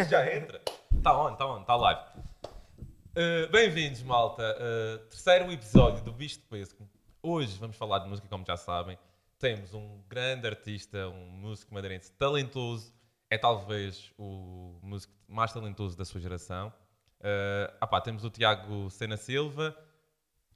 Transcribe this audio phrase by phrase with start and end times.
[0.00, 0.60] isto já entra.
[0.96, 2.00] Está on, está on, está live.
[3.16, 4.42] Uh, Bem-vindos, malta.
[4.58, 6.88] Uh, terceiro episódio do Bicho de Pesco.
[7.22, 8.98] Hoje vamos falar de música, como já sabem.
[9.38, 12.92] Temos um grande artista, um músico madeirense talentoso.
[13.30, 16.72] É talvez o músico mais talentoso da sua geração.
[17.20, 19.76] Uh, ah pá, temos o Tiago Sena Silva.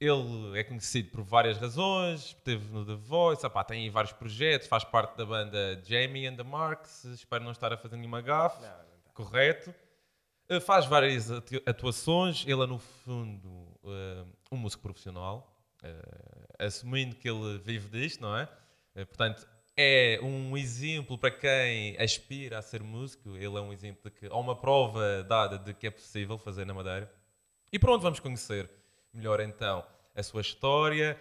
[0.01, 4.13] Ele é conhecido por várias razões, esteve no The Voice, ah pá, tem aí vários
[4.13, 8.21] projetos, faz parte da banda Jamie and the Marks, espero não estar a fazer nenhuma
[8.21, 8.88] gafe, Não, não.
[9.19, 9.75] Correto.
[10.49, 13.49] Uh, faz várias atu- atuações, ele é no fundo
[13.83, 18.47] uh, um músico profissional, uh, assumindo que ele vive disto, não é?
[19.05, 24.11] Portanto, é um exemplo para quem aspira a ser músico, ele é um exemplo de
[24.11, 27.09] que há uma prova dada de que é possível fazer na Madeira.
[27.71, 28.69] E pronto, vamos conhecer
[29.13, 31.17] melhor então a sua história,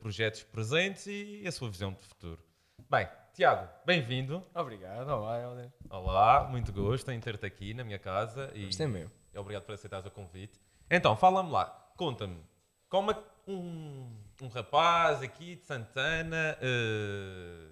[0.00, 2.42] projetos presentes e a sua visão de futuro.
[2.90, 4.46] Bem, Tiago, bem-vindo.
[4.54, 5.68] Obrigado, olá, Helder.
[5.90, 9.10] Olá, muito gosto em ter-te aqui na minha casa e é meu.
[9.36, 10.60] obrigado por aceitares o convite.
[10.88, 12.40] Então, fala-me lá, conta-me,
[12.88, 14.08] como é que um,
[14.40, 17.70] um rapaz aqui de Santana eh,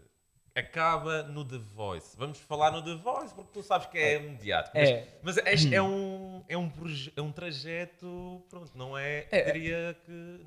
[0.61, 2.17] acaba no The Voice?
[2.17, 4.77] Vamos falar no The Voice porque tu sabes que é mediático.
[4.77, 5.21] Mas, É.
[5.23, 6.69] mas é, é um, é, um
[7.17, 9.53] é um trajeto, pronto, não é, É.
[9.53, 10.45] diria que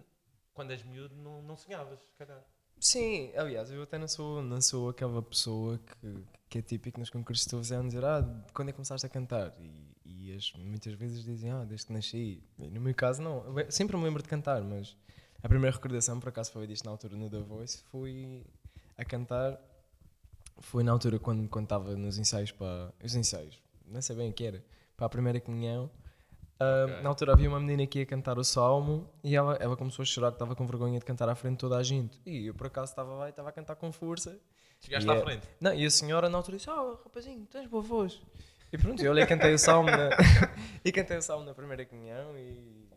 [0.53, 2.43] quando és miúdo não, não sonhavas, calhar.
[2.85, 7.09] Sim, aliás, eu até não sou, não sou aquela pessoa que, que é típico nos
[7.09, 9.55] concursos de televisão dizer ah, quando é que começaste a cantar?
[9.59, 12.43] E, e as, muitas vezes dizem ah, desde que nasci.
[12.59, 13.59] E no meu caso, não.
[13.59, 14.95] Eu sempre me lembro de cantar, mas
[15.41, 18.45] a primeira recordação, por acaso foi disto na altura no The Voice, foi
[18.95, 19.59] a cantar.
[20.59, 22.93] Foi na altura quando estava nos ensaios para.
[23.03, 24.63] Os ensaios, não sei bem o que era,
[24.95, 25.89] para a primeira comunhão.
[26.59, 27.01] Ah, Ok.
[27.01, 30.05] Na altura havia uma menina que ia cantar o salmo e ela, ela começou a
[30.05, 32.19] chorar que estava com vergonha de cantar à frente de toda a gente.
[32.25, 34.39] E eu por acaso estava lá e estava a cantar com força.
[34.79, 35.47] Chegaste E à é- frente.
[35.59, 38.21] Não, e a senhora na altura disse: Ah, rapazinho, tens boa voz.
[38.71, 40.09] E pronto, eu olhei e cantei o salmo na,
[40.83, 42.89] e cantei o salmo na primeira comunhão e,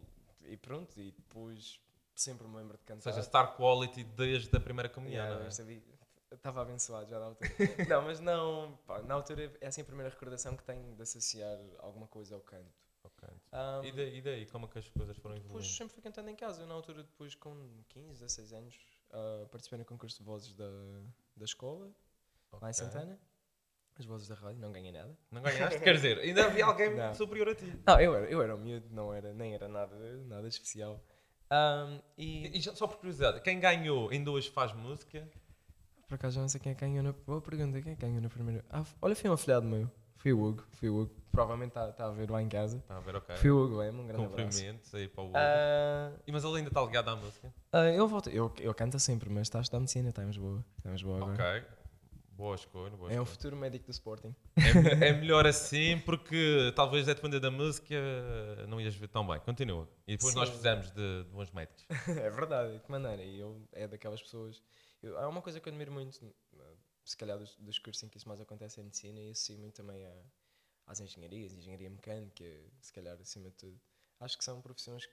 [0.44, 1.80] e pronto, e depois
[2.14, 3.12] sempre me lembro de Ou cantar.
[3.12, 5.50] seja, Star Quality desde a primeira comunhão, Yeah, não é?
[5.50, 5.82] sabia-
[6.32, 7.50] Estava abençoado já na altura.
[7.88, 11.58] não, mas não, pá, na altura é assim a primeira recordação que tenho de associar
[11.78, 12.66] alguma coisa ao canto.
[13.52, 15.74] Ah, E daí, e daí, como é que as coisas foram Depois evoluindo?
[15.74, 16.62] sempre fui cantando em casa.
[16.62, 17.54] Eu, na altura, depois com
[17.88, 18.74] 15, 16 anos,
[19.10, 20.68] ah, participei no concurso de vozes da,
[21.36, 21.90] da escola,
[22.60, 22.72] lá em.
[22.72, 23.18] Santana.
[23.98, 25.18] As vozes da rádio, não ganhei nada.
[25.28, 25.80] Não ganhaste?
[25.80, 27.12] Quer dizer, ainda havia alguém Não.
[27.16, 27.64] superior a ti.
[27.84, 31.02] Não, eu era, eu era um miúdo, não era, nem era nada, nada especial.
[31.50, 35.28] Ahm, e, E só por curiosidade, quem ganhou em duas faz música?
[36.06, 37.12] por acaso já não sei quem é ganhou na.
[37.12, 38.64] Boa pergunta, quem é ganhou na primeira?
[38.70, 39.90] Ah, olha, foi um afilhado meu.
[40.18, 41.12] Foi o Hugo, foi o Hugo.
[41.32, 42.78] Provavelmente está a ver lá em casa.
[42.78, 43.36] Está a ver, ok.
[43.36, 44.44] Foi o Hugo, é, um grande abraço.
[44.58, 45.34] Cumprimentos aí para o Hugo.
[45.36, 47.54] Ah, E Mas ele ainda está ligado à música?
[47.72, 50.64] ah, ele volta, eu, eu canto sempre, mas está a estudar medicina, está em Lisboa.
[50.78, 51.32] Está em Lisboa agora.
[51.60, 51.68] Ok.
[52.32, 53.26] Boa escolha, boa É um escolha.
[53.26, 54.32] futuro médico do Sporting.
[54.56, 57.96] É, é melhor assim porque talvez a depender da música
[58.68, 59.40] não ias ver tão bem.
[59.40, 59.88] Continua.
[60.06, 60.54] E depois nós Sim.
[60.56, 61.84] fizemos de, de bons médicos.
[62.08, 63.22] é verdade, de que maneira.
[63.24, 64.62] E eu é daquelas pessoas.
[65.02, 66.16] Eu, há uma coisa que eu admiro muito,
[67.10, 69.58] se calhar dos, dos cursos em que isso mais acontece é a medicina e associo
[69.58, 70.24] muito também a,
[70.86, 72.44] às engenharias, engenharia mecânica,
[72.80, 73.80] se calhar acima de tudo.
[74.20, 75.08] Acho que são profissões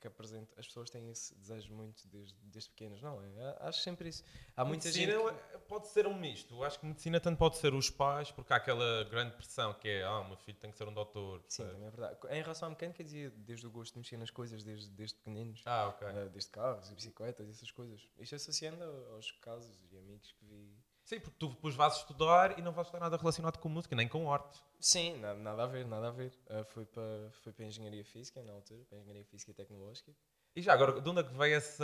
[0.00, 0.54] que apresentam.
[0.56, 3.56] As pessoas têm esse desejo muito desde, desde pequenas, não é?
[3.60, 4.22] Acho sempre isso.
[4.56, 5.22] Há muita medicina gente.
[5.50, 6.62] que- é- pode ser um misto.
[6.62, 10.04] Acho que medicina tanto pode ser os pais, porque há aquela grande pressão que é,
[10.04, 11.40] ah, o meu filho tem que ser um doutor.
[11.48, 11.72] Sim, percebes?
[11.72, 12.18] também é verdade.
[12.38, 15.62] Em relação à mecânica, dizia desde o gosto de mexer nas coisas, desde, desde pequeninos.
[15.66, 16.06] Ah, ok.
[16.08, 18.08] Uh, desde carros e bicicletas, essas coisas.
[18.18, 18.82] Isto associando
[19.12, 20.77] aos casos e amigos que vi.
[21.08, 24.06] Sim, porque tu depois vais estudar e não vais estudar nada relacionado com música, nem
[24.06, 24.62] com arte.
[24.78, 26.38] Sim, nada, nada a ver, nada a ver.
[26.50, 30.14] Uh, fui para fui para Engenharia Física na altura, para Engenharia Física e Tecnológica.
[30.54, 31.82] E já agora, de onde é que veio essa.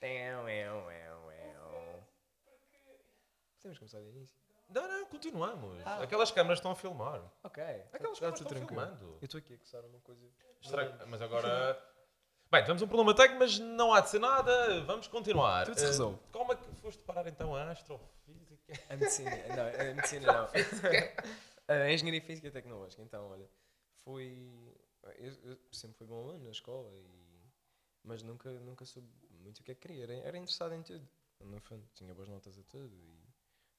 [0.00, 2.02] Tão, eu, eu, eu.
[3.58, 4.47] Podemos começar do início?
[4.68, 5.80] Não, não, continuamos.
[5.84, 6.02] Ah.
[6.02, 7.22] Aquelas câmaras estão a filmar.
[7.42, 7.62] Ok.
[7.92, 9.18] Aquelas tá câmaras estão filmando.
[9.20, 10.26] Eu estou aqui a coçar uma coisa.
[10.62, 11.82] Estra- Mas agora.
[12.50, 14.80] Bem, tivemos um problema técnico, mas não há de ser nada.
[14.84, 15.66] Vamos continuar.
[15.66, 16.18] Tudo se Eh, resolve.
[16.32, 18.56] como é que foste parar então a astrofísica?
[18.88, 20.48] A medicina, não, a medicina não.
[21.68, 23.48] a Engenharia Física e Tecnológica, então, olha,
[24.02, 24.74] fui.
[25.18, 27.06] Eu, eu sempre fui bom aluno na escola, e,
[28.02, 30.04] mas nunca, nunca soube muito o que é que queria.
[30.04, 31.06] Era, era interessado em tudo,
[31.40, 33.27] no fundo, tinha boas notas a tudo, e,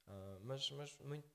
[0.09, 1.27] ah, mas, mas muito,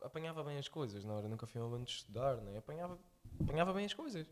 [0.00, 2.98] apanhava bem as coisas, na hora, nunca fui um aluno de estudar, nem apanhava,
[3.40, 4.30] apanhava bem as coisas.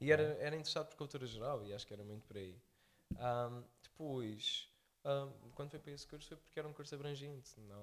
[0.00, 2.60] E era, era interessado por cultura geral, e acho que era muito por aí.
[3.18, 4.68] Ah, depois,
[5.04, 7.82] ah, quando fui para esse curso foi porque era um curso abrangente, não,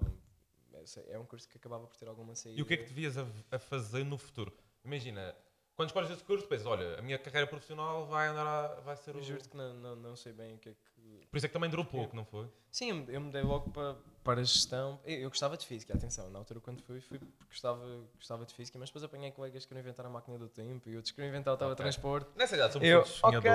[1.07, 2.59] é- um curso que acabava por ter alguma saída.
[2.59, 4.51] E o que é que devias a, a fazer no futuro?
[4.83, 5.35] Imagina,
[5.75, 9.15] Quando escolhes esse curso, pensas, olha, a minha carreira profissional vai andar a, vai ser
[9.15, 9.21] o...
[9.21, 10.92] Juro-te que não, não, não sei bem o que é que.
[11.29, 12.49] Por isso é que também durou pouco, não foi?
[12.71, 14.99] Sim, eu, eu mudei logo para, para a gestão.
[15.05, 18.53] Eu, eu gostava de física, atenção, na altura quando fui, fui porque gostava, gostava de
[18.53, 21.15] física, mas depois apanhei colegas que queriam inventar a máquina do tempo e outros que
[21.15, 22.29] queriam inventar o teletransporte.
[22.35, 23.51] Nessa idade somos Eu, todos ok,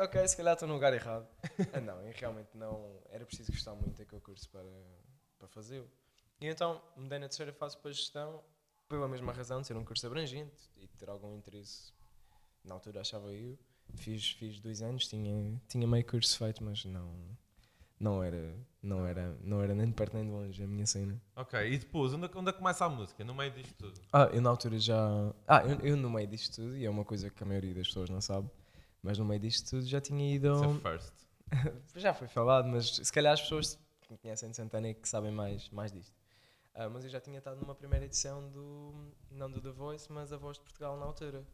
[0.00, 1.26] ok, se calhar estou no lugar errado.
[1.72, 3.00] ah, não, eu realmente não.
[3.10, 4.64] Era preciso gostar muito daquele curso para,
[5.38, 5.90] para fazê-lo.
[6.40, 8.42] E então mudei na terceira fase para a gestão,
[8.88, 11.92] pela mesma razão de ser um curso abrangente e de ter algum interesse.
[12.64, 13.58] Na altura achava eu.
[13.96, 17.12] Fiz, fiz dois anos, tinha, tinha meio curso feito, mas não,
[18.00, 21.20] não, era, não, era, não era nem de perto nem de longe a minha cena.
[21.36, 23.22] Ok, e depois, onde, é que- onde é começa a música?
[23.24, 24.00] No meio disto tudo?
[24.12, 24.98] Ah, eu na altura já.
[25.46, 27.86] Ah, eu, eu no meio disto tudo, e é uma coisa que a maioria das
[27.86, 28.50] pessoas não sabe,
[29.02, 30.58] mas no meio disto tudo já tinha ido.
[30.58, 31.12] Ser first.
[31.96, 35.06] Já foi falado, mas se calhar as pessoas que me conhecem de Santana é que
[35.06, 36.14] sabem mais, mais disto.
[36.74, 39.12] Ah, mas eu já tinha estado numa primeira edição do.
[39.30, 41.44] não do The Voice, mas a Voz de Portugal na altura.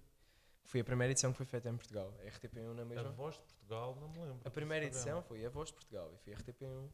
[0.69, 2.15] Foi a primeira edição que foi feita em Portugal.
[2.21, 3.11] A RTP1 na A mesma.
[3.13, 4.41] voz de Portugal, não me lembro.
[4.45, 6.91] A primeira edição foi a Voz de Portugal e foi a RTP1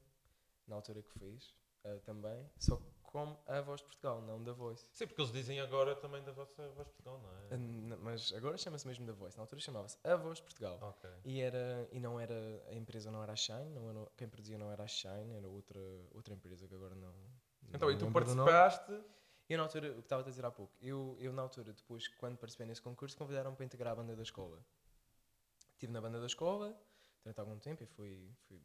[0.68, 1.54] na altura que fiz
[1.84, 4.86] ah, também, só como a Voz de Portugal, não da Voice.
[4.92, 7.56] Sim, porque eles dizem agora também da vossa voz de Portugal, não é?
[7.56, 10.78] n- Mas agora chama-se mesmo da Voice, na altura chamava-se A Voz de Portugal.
[10.80, 11.10] Ok.
[11.24, 12.34] E, era, e não era,
[12.68, 15.48] a empresa não era a Shine, não era, quem produzia não era a Shine, era
[15.48, 15.80] outra,
[16.12, 17.12] outra empresa que agora não.
[17.72, 18.92] Então, não e tu participaste...
[19.48, 22.08] Eu na altura, o que estava a dizer há pouco, eu, eu na altura, depois,
[22.08, 24.64] quando participei nesse concurso, convidaram-me para integrar a banda da escola.
[25.72, 26.74] Estive na banda da escola
[27.22, 28.62] durante algum tempo e fui, fui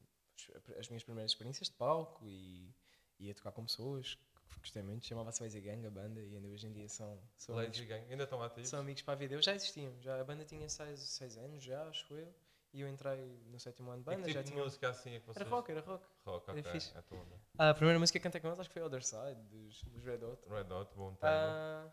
[0.77, 2.73] as minhas primeiras experiências de palco e
[3.19, 4.17] ia tocar com pessoas
[4.49, 7.55] que gostei muito, chamava-se Lazy Gang a banda e ainda hoje em dia são, são,
[7.55, 8.69] Lazy amigos, Gang, ainda estão ativos?
[8.69, 9.33] são amigos para a vida.
[9.35, 12.33] Eu já existiam, já, a banda tinha 6 anos já, acho eu,
[12.73, 14.63] e eu entrei no sétimo ano de E banda, que já tipo de tinha...
[14.63, 15.41] música assim é que vocês...
[15.45, 16.05] Era rock, era rock.
[16.25, 16.71] Rock, Era ok.
[16.71, 16.95] fixe.
[16.95, 17.35] É a onda.
[17.57, 20.23] A primeira música que cantei com eles acho que foi Other Side, dos, dos Red
[20.23, 20.47] Hot.
[20.47, 21.31] Red Hot, bom tema.
[21.31, 21.89] Ah,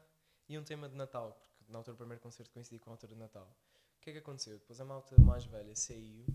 [0.49, 3.15] e um tema de Natal, porque na altura o primeiro concerto coincidiu com a altura
[3.15, 3.49] de Natal.
[3.97, 4.59] O que é que aconteceu?
[4.59, 6.27] Depois a malta mais velha saiu,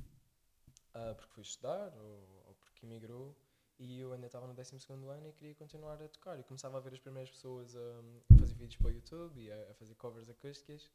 [0.93, 3.35] ah, porque foi estudar ou, ou porque emigrou,
[3.79, 4.77] e eu ainda estava no 12
[5.09, 6.39] ano e queria continuar a tocar.
[6.39, 9.51] E começava a ver as primeiras pessoas a, a fazer vídeos para o YouTube e
[9.51, 10.89] a, a fazer covers acústicas.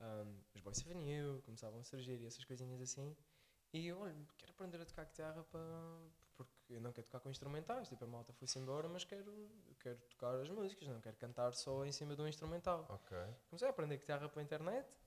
[0.00, 3.16] Um, os Boys Avenue começavam a surgir e essas coisinhas assim.
[3.72, 5.60] E eu, olha, quero aprender a tocar guitarra para.
[6.36, 7.88] Porque eu não quero tocar com instrumentais.
[7.88, 9.50] Tipo, a malta foi-se embora, mas quero,
[9.80, 12.86] quero tocar as músicas, não quero cantar só em cima de um instrumental.
[12.88, 13.16] Ok.
[13.48, 14.98] Comecei a aprender guitarra pela internet,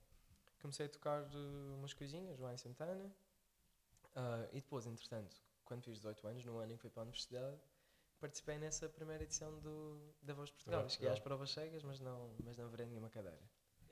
[0.62, 3.14] comecei a tocar eh, umas coisinhas lá em Santana.
[4.16, 7.04] Ah, e depois, entretanto, quando fiz 18 anos, no ano em que fui para a
[7.04, 7.60] universidade,
[8.20, 10.90] participei nessa primeira edição do, da Voz Portugal.
[10.90, 13.40] Cheguei às provas cegas, mas não, mas não virei nenhuma cadeira.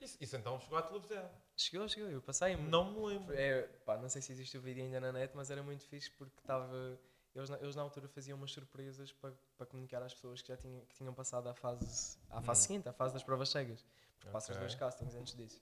[0.00, 1.30] Isso, isso então chegou à televisão.
[1.56, 2.56] Chegou, chegou, eu passei.
[2.56, 3.34] Não me lembro.
[3.34, 6.10] É, pá, não sei se existe o vídeo ainda na net, mas era muito fixe
[6.10, 6.98] porque estava.
[7.34, 10.56] Eles, na- eles na altura faziam umas surpresas para, para comunicar às pessoas que já
[10.56, 12.66] tinham, que tinham passado à fase, à fase Hum.
[12.66, 13.84] seguinte, à fase das provas cegas.
[14.18, 14.60] Porque passas Ok.
[14.60, 15.60] dois castings antes disso.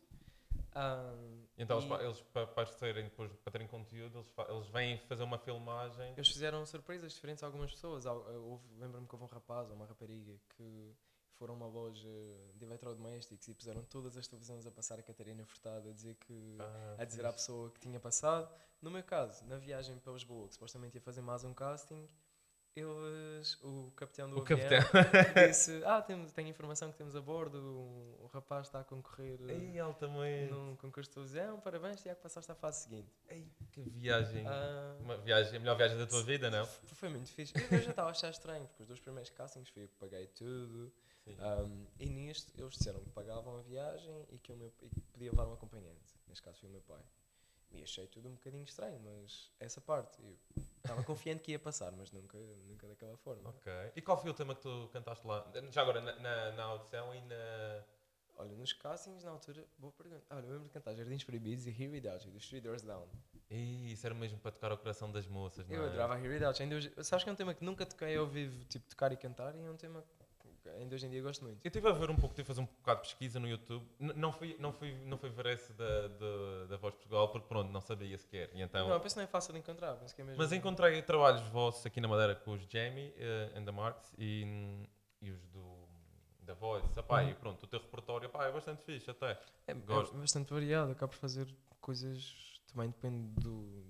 [1.56, 5.22] E então eles, e eles para aparecerem depois, para terem conteúdo, eles, eles vêm fazer
[5.22, 6.12] uma filmagem.
[6.16, 8.06] eles fizeram surpresas diferentes a algumas pessoas.
[8.06, 10.94] Houve- Lembro-me que houve um rapaz ou uma rapariga que
[11.38, 12.08] foram a uma loja
[12.54, 16.56] de eletrodomésticos e puseram todas as televisões a passar a Catarina Furtado a dizer que.
[16.60, 18.48] Ah, a dizer à pessoa que tinha passado.
[18.80, 22.06] No meu caso, na viagem para Lisboa, que supostamente ia fazer mais um casting,
[22.76, 25.46] eles, o capitão do O avião capitão.
[25.48, 29.52] disse: Ah, temos, tenho informação que temos a bordo, o rapaz está a concorrer eh,
[29.52, 30.52] Ei, altamente.
[30.52, 33.08] num concurso de televisão, parabéns, que passaste à fase seguinte.
[33.28, 34.44] Ei, que viagem.
[34.46, 36.66] Ah, Uma viagem, a melhor viagem da tua vida, não?
[36.66, 37.54] Foi muito fixe.
[37.56, 39.94] Eu, eu já estava a achar estranho, porque os dois primeiros castings fui eu que
[39.94, 40.92] paguei tudo.
[41.26, 45.00] Um, e nisto eles disseram que pagavam a viagem e que, o meu, e que
[45.00, 46.14] podia levar um acompanhante.
[46.28, 47.00] Neste caso foi o meu pai.
[47.70, 50.38] E achei tudo um bocadinho estranho, mas essa parte eu
[50.82, 52.38] estava confiante que ia passar, mas nunca,
[52.68, 53.48] nunca daquela forma.
[53.48, 53.72] Ok.
[53.96, 55.50] E qual foi o tema que tu cantaste lá?
[55.70, 57.84] Já agora, na, na, na audição e na.
[58.36, 60.24] Olha, nos castings na altura, boa pergunta.
[60.30, 63.06] Olha, eu lembro de cantar Jardins Proibidos e Here Without You, dos Three Doors Down.
[63.50, 65.86] Ih, isso era mesmo para tocar o coração das moças, não Eu é?
[65.86, 66.64] adorava Here Without You.
[66.64, 69.16] Ainda hoje, sabes que é um tema que nunca toquei ao vivo, tipo tocar e
[69.16, 70.23] cantar, e é um tema que
[70.78, 71.60] ainda hoje em dia gosto muito.
[71.64, 73.86] Eu estive a ver um pouco, estive a fazer um bocado de pesquisa no YouTube.
[74.00, 77.28] N- não, fui, não, fui, não fui ver esse da, da, da Voz de Portugal
[77.30, 78.50] porque, pronto, não sabia sequer.
[78.54, 80.38] E então, Não, eu penso que não é fácil de encontrar, penso que é mesmo.
[80.42, 84.86] Mas encontrei trabalhos vossos aqui na Madeira com os Jamie eh, and the Marks e,
[85.20, 85.84] e os do
[86.42, 86.98] da Voice.
[86.98, 87.30] Epá, Uhum.
[87.30, 89.32] E pronto, o teu repertório epá, é bastante fixe até.
[89.66, 90.14] É, é Gosto.
[90.16, 91.46] bastante variado, acabo por fazer
[91.80, 92.60] coisas.
[92.72, 93.84] Também depende do.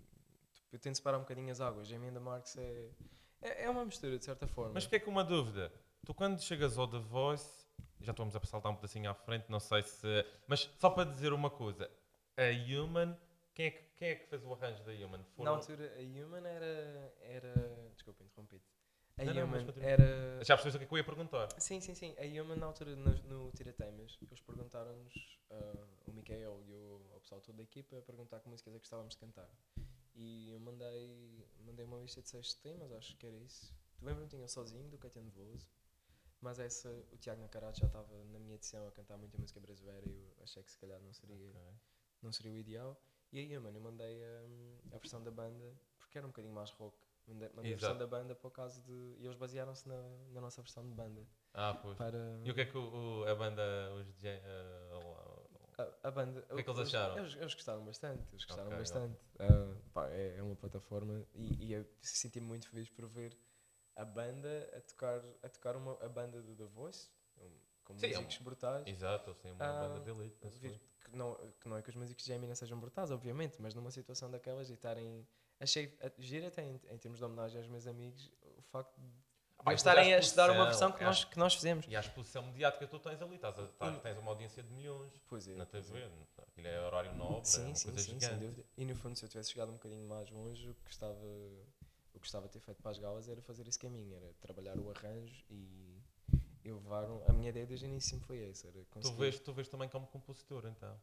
[0.73, 1.87] Eu tento separar um bocadinho as águas.
[1.88, 2.90] Jamie and the Marks é,
[3.43, 4.73] é, é uma mistura, de certa forma.
[4.75, 5.73] Mas fiquei com uma dúvida.
[6.05, 7.67] Tu quando chegas ao The Voice,
[8.01, 10.07] já estamos a saltar um pedacinho à frente, não sei se...
[10.47, 11.91] Mas só para dizer uma coisa.
[12.37, 12.43] A
[12.83, 13.17] Human,
[13.55, 15.19] quem é que, quem é que fez o arranjo da Human?
[15.19, 17.15] Na Foram- altura, a Human era.
[17.21, 18.65] era desculpa, interrompi-te.
[19.17, 19.89] A Não, não, Human continua.
[19.89, 20.45] era.
[20.45, 21.49] Já percebes o que é que eu ia perguntar?
[21.59, 22.15] Sim, sim, sim.
[22.19, 25.39] A Human, na altura, no, no Tirateimas, eles perguntaram-nos.
[25.51, 28.83] ah, Miquel e o, o pessoal todo da equipa a perguntar que músicas é que
[28.83, 29.49] gostávamos de cantar.
[30.15, 33.73] E eu mandei, mandei uma lista de seis temas, acho que era isso.
[34.03, 35.67] Lembro-me tinha sozinho, do Caetano Veloso.
[36.45, 40.07] Mas essa, o Tiago Nacarato já estava na minha edição a cantar muita música brasileira
[40.07, 41.63] e eu achei que se calhar não seria, Ok.
[42.23, 43.01] não seria o ideal.
[43.33, 46.71] E aí, mano, eu mandei hum, a versão da banda, porque era um bocadinho mais
[46.73, 46.97] rock.
[47.27, 49.17] Mandei, mandei a versão da banda por causa de.
[49.19, 49.97] E eles basearam-se na,
[50.35, 51.27] na nossa versão de banda.
[51.55, 51.97] Ah, pois.
[51.97, 53.63] Para, E o que é que o, o- a banda,
[53.99, 56.45] os DJ, uh, a, a banda.
[56.51, 57.19] O que é que eles acharam?
[57.19, 59.19] Eles, eles gostaram bastante, eles gostaram Ok, bastante.
[59.39, 63.37] Ah, pá, é, é uma plataforma e, e eu senti-me muito feliz por ver
[63.97, 67.09] a banda a tocar, a tocar uma, a banda do The Voice,
[67.39, 67.51] um,
[67.85, 68.87] com Sim, é músicos brutais.
[68.87, 70.37] Exato, eles têm uma Ah, banda de elite.
[70.43, 73.61] não Vir- que, não, que não é que os músicos de Gemini sejam brutais, obviamente,
[73.61, 75.27] mas numa situação daquelas e estarem.
[75.61, 79.13] Achei a- giro até em, em termos de homenagem aos meus amigos o facto de
[79.67, 81.87] Ah, estarem a a estudar uma versão que é nós, que nós fizemos.
[81.89, 84.71] E a exposição mediática que tu tens ali, estás a, estás- tens uma audiência de
[84.73, 85.17] milhões é.
[85.17, 85.65] na pois é.
[85.65, 88.65] TV, aquilo é horário nobre, é Sim, uma sim, sim, sem dúvida.
[88.77, 90.95] E no fundo, se eu tivesse chegado um bocadinho mais longe, o que que
[92.25, 95.45] gostava de ter feito para as galas era fazer esse caminho, era trabalhar o arranjo
[95.50, 96.00] e,
[96.64, 97.04] levar.
[97.04, 98.66] Um, a minha ideia desde o início sempre foi essa.
[98.69, 100.99] Era Tu conseguir- vês, tu vês também como compositor, então.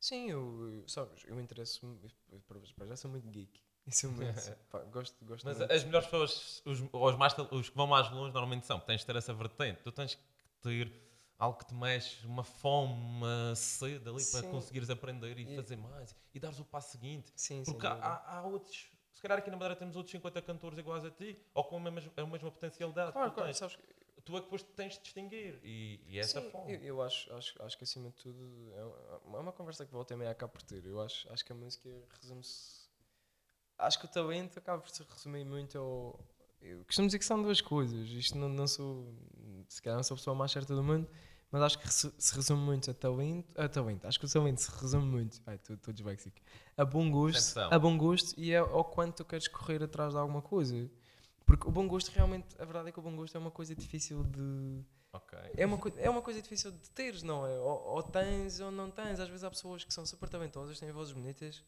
[0.00, 1.98] Sim, eu, sabes, eu interesso.
[2.30, 3.60] eu, para- para já sou muito geek.
[3.86, 4.34] Isso muito.
[4.70, 5.72] pá, gosto, gosto Mas muito.
[5.72, 8.80] as melhores pessoas, os, os, mais, os que vão mais longe, normalmente são.
[8.80, 9.82] Tens de ter essa vertente.
[9.82, 10.22] Tu tens que
[10.62, 10.92] ter
[11.38, 14.50] algo que te mexe, uma fome, uma sede ali para Sim.
[14.50, 17.32] conseguires aprender e, E- fazer mais e dares o passo seguinte.
[17.36, 18.88] Sim, Porque há, há outros.
[19.12, 21.90] Se calhar aqui na Madeira temos outros 50 cantores iguais a ti, ou com a
[21.90, 23.08] mesma, a mesma potencialidade.
[23.08, 23.58] que Claro, tu claro, tens.
[23.58, 23.78] sabes,
[24.24, 25.58] Tu é que depois te tens de distinguir.
[25.64, 26.74] E, e essa Sim, fome.
[26.74, 28.84] Eu, eu acho, acho, acho que acima de tudo é
[29.26, 30.84] uma, é uma conversa que volta e meia acaba por ter.
[30.86, 31.88] Eu acho, acho que a música
[32.20, 32.88] resume-se.
[33.78, 36.20] Acho que o talento acaba por se resumir muito ao.
[36.60, 38.08] Eu costumo dizer que são duas coisas.
[38.10, 39.12] Isto não, não sou.
[39.68, 41.10] Se calhar não sou a pessoa mais certa do mundo,
[41.52, 44.06] mas acho que se, resume muito a talento, a talento.
[44.06, 45.40] Acho que o talento se resume muito.
[45.46, 46.36] Ai, estou disléxico.
[46.78, 47.68] A bom gosto, Atenção.
[47.70, 50.90] a bom gosto e é ao quanto tu queres correr atrás de alguma coisa.
[51.44, 53.74] Porque o bom gosto realmente, a verdade é que o bom gosto é uma coisa
[53.74, 54.82] difícil de.
[55.12, 55.38] Ok.
[55.54, 57.58] É uma, é uma coisa difícil de teres, não é?
[57.58, 59.20] Ou, ou tens ou não tens.
[59.20, 61.62] Às vezes há pessoas que são super talentosas, têm vozes bonitas,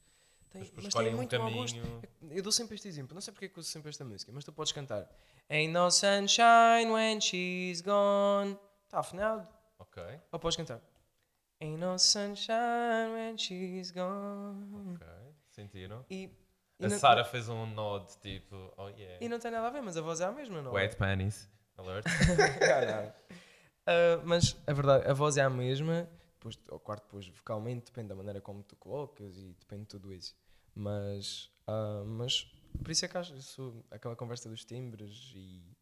[0.51, 1.79] têm, Mas têm um muito mau gosto.
[1.79, 2.03] caminho.
[2.31, 4.45] Eu dou sempre este exemplo, não sei porque é que uso sempre esta música, mas
[4.45, 5.07] tu podes cantar
[5.51, 8.57] Ain't no sunshine when she's gone.
[8.87, 9.47] Está afinado.
[9.97, 10.21] Ok.
[10.33, 10.81] Ou podes cantar
[11.61, 14.95] Ain't no sunshine when she's gone.
[14.95, 15.07] Ok.
[15.53, 16.05] Sentiram?
[16.11, 16.25] E,
[16.81, 19.25] e, A não, Sara fez um nod tipo, oh yeah.
[19.25, 20.75] e não tem nada a ver, mas a voz é a mesma, não é?
[20.75, 21.49] Wet panties.
[21.77, 22.05] Alert.
[23.87, 28.09] Ah, mas a verdade, a voz é a mesma, depois, ao quarto, depois vocalmente, depende
[28.09, 30.35] da maneira como tu colocas e depende de tudo isso.
[30.75, 32.51] Mas, ah, mas
[32.83, 35.74] por isso é que acho isso, aquela conversa dos timbres e.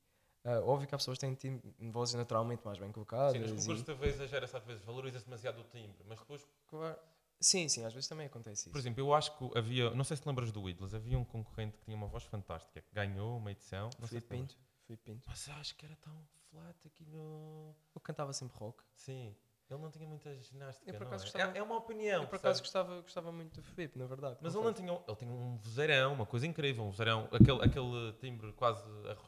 [0.44, 3.32] ah, óbvio que há pessoas que têm tim- vozes naturalmente mais bem colocadas.
[3.32, 6.46] Sim, nos e- concursos de TV exagera-se às vezes, valoriza-se demasiado o timbre, mas depois,
[6.66, 6.98] Claro.
[7.40, 8.70] Sim, sim, às vezes também acontece isso.
[8.70, 11.24] por exemplo, eu acho que havia, não sei se te lembras do Idles, havia um
[11.24, 14.52] concorrente que tinha uma voz fantástica, que ganhou uma edição, não Filipe lembras.
[14.54, 14.66] Pinto.
[14.86, 15.24] Filipe Pinto.
[15.28, 17.74] mas acho que era tão flat aqui no...
[17.94, 18.84] Eu cantava sempre rock.
[18.94, 19.34] Sim,
[19.72, 21.10] ele não tinha muita ginástica, Eu, não é?
[21.18, 24.38] gostava- É, é uma opinião, eu por acaso gostava, gostava muito do Filipe, na verdade.
[24.40, 28.12] Mas ele não tinha, ele tinha um vozeirão, uma coisa incrível, um vozeirão, aquele, aquele
[28.20, 28.82] timbre quase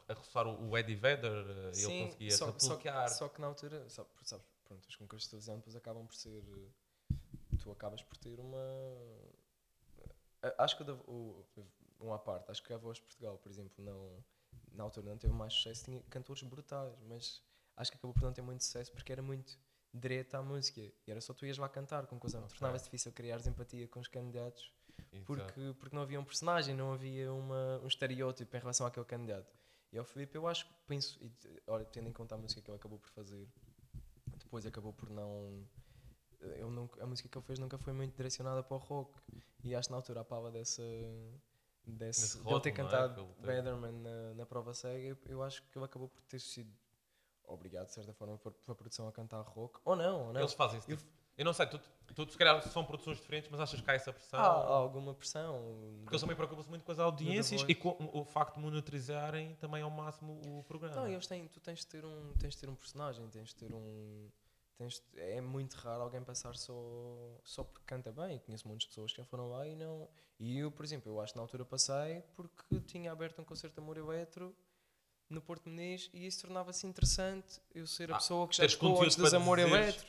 [0.07, 3.09] a, a roçar o, Eddie Vedder, eh, ele conseguia só, só, replicar.
[3.09, 4.11] só que na altura, sabes,
[4.63, 6.43] pronto, os concursos de televisão depois acabam por ser.
[6.47, 7.15] eh,
[7.61, 8.57] Tu acabas por ter uma.
[10.41, 11.45] a- Acho que o, o,
[12.01, 14.23] um à parte, acho que a Voz de Portugal, por exemplo, não,
[14.73, 17.41] na altura não teve mais sucesso, tinha cantores brutais, mas
[17.77, 19.57] acho que acabou por não ter muito sucesso porque era muito
[19.95, 22.49] direto à música e era só tu ias lá cantar, com coisa Ok.
[22.57, 24.71] tornava-se difícil criares empatia com os candidatos
[25.11, 25.25] Exato.
[25.25, 29.53] porque, porque não havia um personagem, não havia uma, um estereótipo em relação àquele candidato.
[29.91, 31.31] E ao Filipe, eu acho, penso, e
[31.67, 33.47] olha, tendo em conta a música que ele acabou por fazer,
[34.37, 35.65] depois acabou por não.
[36.41, 39.17] Ele nunca, a música que ele fez nunca foi muito direcionada para o rock.
[39.63, 40.83] E acho que na altura a pala dessa.
[41.87, 42.91] Desse, Desse dele ter rótulo, não é?
[42.91, 43.47] cantado ele teve.
[43.47, 46.73] Beatherman na, na prova cega, eu, eu acho que ele acabou por ter sido
[47.47, 49.79] obrigado, de certa forma, por- pela produção a cantar rock.
[49.85, 50.39] Ou não, ou não.
[50.41, 50.89] Eles fazem isso.
[50.91, 51.77] Eu- tipo- Eu não sei, tu,
[52.15, 54.39] tu se calhar são produções diferentes, mas achas que há essa pressão?
[54.39, 55.59] Há, há alguma pressão.
[55.99, 59.81] Porque eles também preocupam-se muito com as audiências e com o facto de monitorizarem também
[59.83, 60.95] ao máximo o programa.
[60.95, 63.55] Não, eles têm, tu tens de ter um, tens de ter um personagem, tens de
[63.57, 64.29] ter um,
[64.77, 66.73] tens de- é muito raro alguém passar só,
[67.43, 68.35] só porque canta bem.
[68.35, 70.07] Eu conheço muitas pessoas que já foram lá e não.
[70.39, 73.75] E eu, por exemplo, eu acho que na altura passei porque tinha aberto um concerto
[73.75, 74.55] de amor eletro
[75.29, 77.59] no Porto Muniz e isso tornava-se interessante.
[77.73, 80.05] Eu ser a Ah, pessoa que já conteúdo antes dos amor eletro.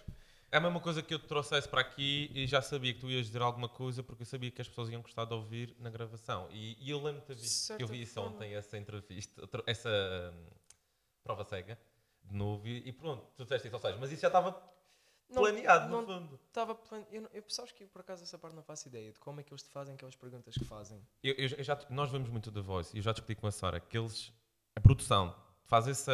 [0.51, 3.11] É a mesma coisa que eu te trouxesse para aqui e já sabia que tu
[3.11, 5.91] ias dizer alguma coisa porque eu sabia que as pessoas iam gostar de ouvir na
[5.91, 6.49] gravação.
[6.53, 9.91] E, e eu lembro de ter De visto, eu vi isso ontem, essa entrevista, essa
[10.33, 10.47] hum,
[11.25, 11.77] prova cega,
[12.23, 14.53] de novo, e, e pronto, tu disseste isso, ou seja, mas isso já estava
[15.29, 16.41] Não- planeado, no não- fundo.
[16.47, 17.05] Estava plane...
[17.11, 19.43] eu, eu sabes que eu, por acaso essa parte não faço ideia de como é
[19.43, 21.03] que eles te fazem aquelas perguntas que fazem.
[21.25, 23.81] Eu- eu já, nós vemos muito The Voice e eu já discuti com a Sara
[23.81, 24.33] que eles,
[24.77, 26.13] a produção faz essa,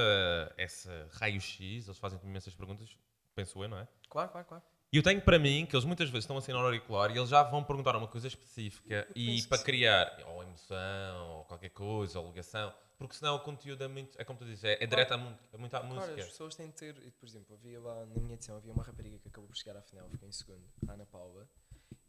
[0.57, 2.97] essa raio-x, eles fazem imensas perguntas,
[3.35, 3.87] penso eu, não é?
[4.09, 4.65] Claro, claro, claro.
[4.93, 7.29] E eu tenho para mim que eles muitas vezes estão assim no auricular e eles
[7.31, 12.27] já vão perguntar uma coisa específica e para criar ou emoção ou qualquer coisa, ou
[12.27, 15.15] ligação, porque senão o conteúdo é muito, é como tu dizes, é, é direto a,
[15.15, 15.19] a
[15.59, 16.21] muito à Claro, música.
[16.21, 16.95] as pessoas têm de ter.
[17.19, 19.83] Por exemplo, havia lá na minha edição havia uma rapariga que acabou por chegar à
[19.83, 21.49] final, ficou em segundo, a Ana Paula,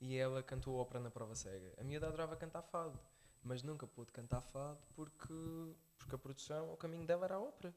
[0.01, 1.73] e ela cantou ópera na prova cega.
[1.79, 2.99] A miúda adorava cantar fado,
[3.43, 7.75] mas nunca pôde cantar fado porque, porque a produção, o caminho dela era a ópera.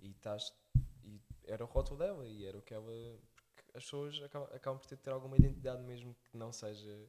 [0.00, 0.52] E, estás,
[1.04, 2.92] e era o rótulo dela, e era o que ela.
[3.34, 7.08] Porque as pessoas acabam, acabam por ter ter alguma identidade, mesmo que não seja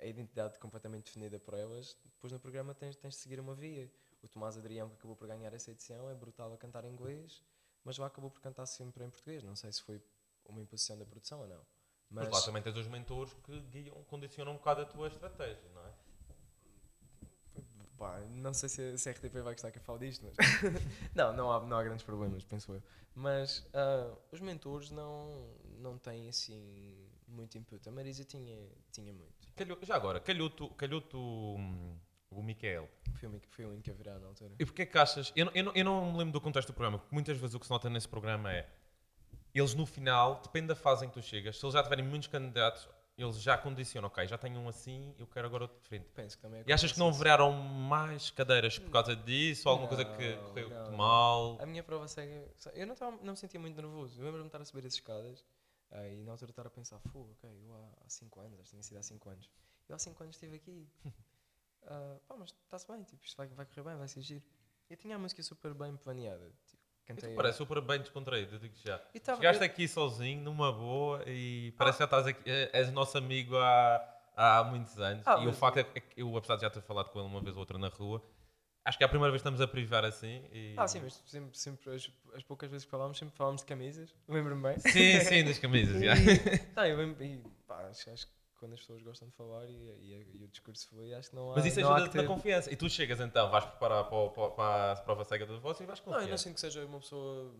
[0.00, 1.96] a identidade completamente definida por elas.
[2.04, 3.90] Depois no programa tens, tens de seguir uma via.
[4.22, 7.42] O Tomás Adrião, que acabou por ganhar essa edição, é brutal a cantar em inglês,
[7.82, 9.42] mas lá acabou por cantar sempre em português.
[9.42, 10.00] Não sei se foi
[10.44, 11.66] uma imposição da produção ou não.
[12.08, 15.68] Mas Mas, lá também tens os mentores que guiam, condicionam um bocado a tua estratégia,
[15.70, 15.91] não é?
[18.02, 20.36] Pá, não sei se, se a RTP vai gostar que eu fale disto, mas.
[21.14, 22.82] não, não há, não há grandes problemas, penso eu.
[23.14, 25.46] Mas ah, os mentores não,
[25.78, 27.88] não têm assim muito input.
[27.88, 28.58] A Marisa tinha,
[28.90, 29.32] tinha muito.
[29.54, 31.02] Calhou- já agora, calhou-te calhou
[31.56, 31.96] hum,
[32.30, 32.88] o Miquel.
[33.14, 34.54] Foi, o único- foi o único a virar na altura.
[34.58, 35.32] E porquê que achas?
[35.36, 37.66] Eu, eu, eu não me lembro do contexto do programa, porque muitas vezes o que
[37.66, 38.68] se nota nesse programa é
[39.54, 42.26] eles no final, depende da fase em que tu chegas, se eles já tiverem muitos
[42.26, 42.88] candidatos,
[43.22, 46.08] eles já condicionam, ok, já tenho um assim, eu quero agora outro diferente.
[46.14, 49.88] Penso que também E achas que não viraram mais cadeiras por causa disso, ou alguma
[49.88, 50.96] coisa que Não, correu não.
[50.96, 51.58] mal?
[51.60, 52.48] A minha prova cega.
[52.74, 54.18] Eu não, tava, não me sentia muito nervoso.
[54.20, 55.44] Eu lembro-me de estar a subir as escadas
[55.90, 58.70] ah, e na altura estar a pensar: Fu, ok, eu há 5 anos, acho que
[58.70, 59.50] tinha sido há 5 anos.
[59.88, 60.88] Eu há 5 anos estive aqui.
[61.84, 64.42] Ah, pá, mas está-se bem, tipo, isto vai, vai correr bem, vai ser giro.
[64.88, 66.50] Eu tinha a música super bem planeada.
[66.66, 67.30] Tipo, cantei.
[67.30, 69.00] tu parece super bem descontraído, eu digo já.
[69.14, 72.70] E tava- Chegaste eu- aqui sozinho, numa boa, e parece que já estás aqui, é-
[72.72, 75.26] és nosso amigo há, há muitos anos.
[75.26, 77.40] Ah, e o facto é que eu, apesar de já ter falado com ele uma
[77.40, 78.22] vez ou outra na rua,
[78.84, 80.44] acho que é a primeira vez que estamos a privar assim.
[80.52, 80.74] E...
[80.76, 84.14] Ah, sim, mas sempre, sempre as, as poucas vezes que falámos, sempre falámos de camisas.
[84.28, 84.78] Lembro-me bem.
[84.78, 86.14] Sim, sim, das camisas, já.
[86.74, 89.72] Tá, eu lembro, e, pá, acho, acho que quando as pessoas gostam de falar e,
[89.74, 91.56] e- e o discurso foi, acho que não há.
[91.56, 92.72] Mas isso não há ajuda-te que na ter- confiança.
[92.72, 95.84] E tu chegas então, vais preparar para, para, para a prova cega da voz e
[95.84, 96.38] vais Não, eu não confiar.
[96.38, 97.52] sinto que seja uma pessoa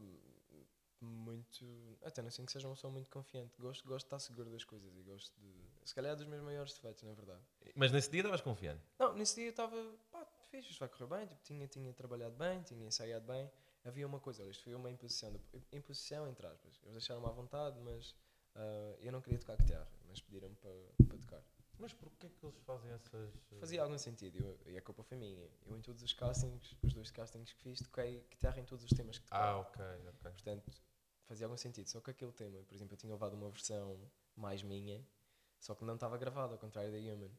[1.00, 1.98] muito.
[2.04, 3.52] Até não sinto que seja uma pessoa muito confiante.
[3.58, 5.52] Gosto, gosto de estar seguro das coisas e gosto de.
[5.84, 7.40] Se calhar é dos meus maiores defeitos, na verdade.
[7.74, 8.80] Mas nesse dia estavas confiante.
[8.98, 9.76] Não, nesse dia eu estava.
[10.10, 11.26] pá, fixe, isto vai correr bem.
[11.26, 13.50] Tipo, tinha, tinha trabalhado bem, tinha ensaiado bem.
[13.84, 15.32] Havia uma coisa, olha, isto foi uma imposição.
[15.32, 15.40] De,
[15.76, 16.78] imposição, entre aspas.
[16.84, 18.14] Eles deixaram-me à vontade, mas
[18.54, 20.70] ah, eu não queria tocar guitarra, mas pediram-me para
[21.08, 21.42] para tocar.
[21.78, 23.34] Mas porquê que eles fazem essas.
[23.34, 25.48] uh, Fazia algum sentido eu- e a culpa foi minha.
[25.66, 28.90] Eu, em todos os castings, os dois castings que fiz, toquei guitarra em todos os
[28.90, 29.40] temas que toquei.
[29.40, 30.30] Ah, ok, ok.
[30.32, 30.70] Portanto,
[31.24, 31.88] fazia algum sentido.
[31.88, 33.98] Só que aquele tema, por exemplo, eu tinha levado uma versão
[34.36, 35.04] mais minha,
[35.58, 37.30] só que não estava gravada, ao contrário da Human.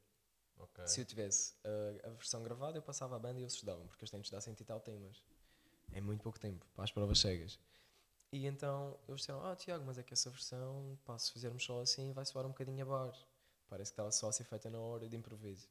[0.58, 0.86] ok.
[0.88, 4.04] Se eu tivesse uh, a versão gravada, eu passava a banda e eles estudavam, porque
[4.04, 5.24] eles têm de estudar cento e tal temas.
[5.92, 7.60] É muito pouco tempo para as provas cegas.
[8.34, 11.82] E então eles disseram: Ah, Tiago, mas é que essa versão, pá, se fizermos só
[11.82, 13.14] assim, vai soar um bocadinho a bar.
[13.70, 15.70] Parece que estava só a ser feita na hora de improviso.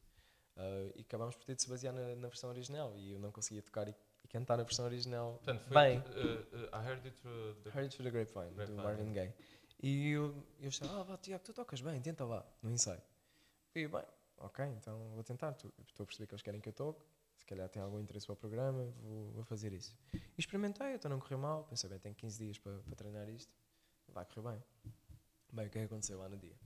[0.57, 2.97] Uh, e acabámos por ter de se basear na, na versão original.
[2.97, 5.75] E eu não conseguia tocar e, e cantar a versão original Portanto, foi.
[5.75, 5.99] bem.
[5.99, 7.71] uh, uh, I heard it through the.
[7.71, 9.35] Heard It Through the Grapevine, Grapevine, do Marvin Gaye.
[9.83, 13.03] E eu, eu disse, ah, vá, Tiago, tu tocas bem, tenta lá, no ensaio.
[13.75, 14.05] E eu, bem,
[14.39, 15.51] ok, então vou tentar.
[15.51, 17.03] Estou a perceber que eles querem que eu toque,
[17.37, 19.97] se calhar tem algum interesse para o programa, vou, vou fazer isso.
[20.15, 23.53] E experimentei, então não correu mal, pensei, bem, tenho 15 dias para, para treinar isto,
[24.09, 24.65] vai correr bem.
[25.53, 26.57] Bem, o que é que aconteceu lá no dia?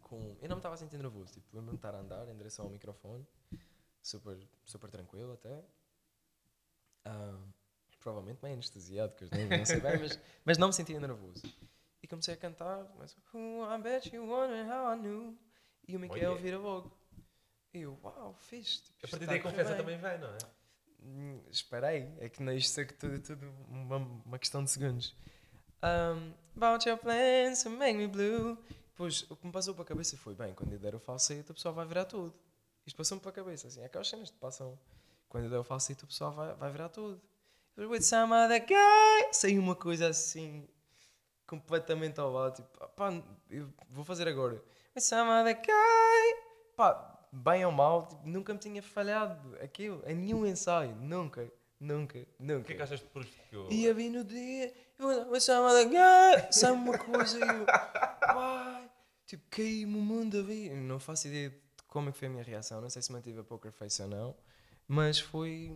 [0.00, 2.36] Com, eu não me estava a sentir nervoso, tipo, lembro-me de estar a andar em
[2.36, 3.26] direção ao microfone,
[4.02, 5.64] super, super tranquilo até.
[7.04, 7.38] Ah,
[8.02, 11.42] provavelmente meio anestesiado, que eu não, não sei bem, mas, mas não me sentia nervoso.
[12.02, 15.38] E comecei a cantar, mas "Oh, I bet you wonder how I knew.
[15.86, 16.40] E o Miquel yeah.
[16.40, 16.96] vira logo.
[17.72, 18.82] Eu, uau, fixe.
[18.82, 20.38] Tipo, A partir daí a confiança bem." também vem, não é?
[21.04, 25.14] Hum, Esperei, é que não isto é que tudo, tudo uma, uma questão de segundos.
[25.82, 28.56] Um, about your plans to make me blue.
[28.90, 31.50] Depois, o que me passou para a cabeça foi: bem, quando eu der o falsete,
[31.50, 32.32] o pessoal vai virar tudo.
[32.86, 34.78] Isto passou-me para a cabeça, assim, é aquelas cenas que passam.
[35.28, 37.20] Quando eu der o falsete, o pessoal vai, vai virar tudo.
[37.76, 40.68] With some other guy, saiu uma coisa assim,
[41.46, 43.10] completamente ao lado, tipo, pá,
[43.50, 44.62] eu vou fazer agora.
[44.94, 46.42] With some other guy,
[46.76, 52.26] pá, bem ou mal, tipo, nunca me tinha falhado aquilo, em nenhum ensaio, nunca, nunca,
[52.38, 52.60] nunca.
[52.60, 53.66] O que é que achas depois que eu.
[53.72, 55.08] E a vir no dia, eu
[55.88, 57.66] guy, sabe uma coisa, e eu,
[58.34, 58.90] vai,
[59.26, 60.74] tipo, caí-me o mundo a ver.
[60.74, 61.56] Não faço ideia de
[61.88, 64.08] como é que foi a minha reação, não sei se mantive a poker face ou
[64.08, 64.36] não,
[64.86, 65.74] mas foi,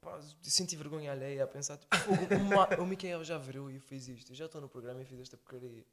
[0.00, 3.74] pá, senti vergonha alheia a pensar, tipo, "Fogo, o, Ma- o Micael já virou e
[3.76, 5.84] eu fiz isto, eu já estou no programa e fiz esta porcaria.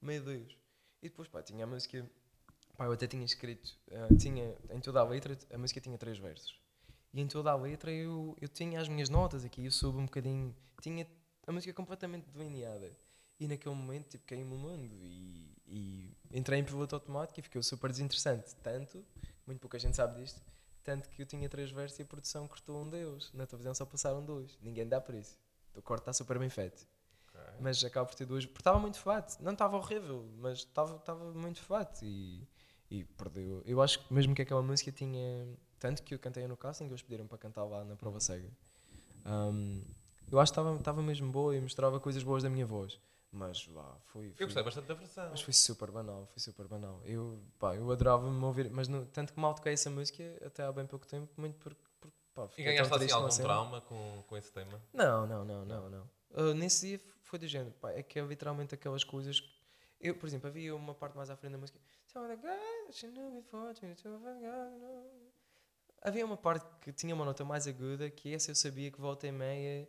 [0.00, 0.56] Meu Deus.
[1.02, 2.04] E depois, pá, tinha a música,
[2.76, 6.18] pá, eu até tinha escrito, ah, tinha, em toda a letra, a música tinha três
[6.18, 6.58] versos.
[7.12, 10.04] E em toda a letra eu, eu tinha as minhas notas aqui, eu soube um
[10.04, 11.06] bocadinho, tinha
[11.46, 12.90] a música completamente delineada.
[13.38, 17.62] E naquele momento, tipo, caí-me o mundo e, e entrei em piloto automático e ficou
[17.62, 18.54] super desinteressante.
[18.56, 19.04] Tanto,
[19.46, 20.40] muito pouca gente sabe disto,
[20.84, 23.32] tanto que eu tinha três versos e a produção cortou um deles.
[23.32, 24.56] Na televisão só passaram dois.
[24.60, 25.36] Ninguém dá por isso.
[25.74, 26.86] O corte está super bem feito.
[27.60, 28.44] Mas acaba por ter duas.
[28.44, 29.40] Porque estava muito flat.
[29.42, 32.04] Não estava horrível, mas estava estava muito flat.
[32.04, 32.46] E,
[33.00, 33.62] e perdeu.
[33.64, 35.46] Eu acho que mesmo que aquela música tinha.
[35.78, 38.48] Tanto que eu cantei no casting, eles pediram para cantar lá na prova cega.
[39.26, 39.82] Um,
[40.30, 42.98] eu acho que estava- mesmo boa e mostrava coisas boas da minha voz.
[43.32, 44.30] Mas lá, foi.
[44.30, 45.28] foi Eu gostei bastante da versão.
[45.30, 47.00] mas foi super banal, foi super banal.
[47.04, 50.62] Eu, pá, eu adorava me ouvir, mas no- tanto que mal toquei essa música até
[50.62, 53.48] há bem pouco tempo, muito porque, porque pá, E ganhaste assim algum cena.
[53.48, 54.80] trauma com, com esse tema?
[54.92, 56.10] Não, não, não, não, não.
[56.30, 59.52] Uh, nesse dia foi do género, pá, é que é literalmente aquelas coisas que
[60.00, 61.80] eu, por exemplo, havia uma parte mais à frente da música.
[66.00, 69.26] Havia uma parte que tinha uma nota mais aguda, que essa eu sabia que volta
[69.26, 69.88] e meia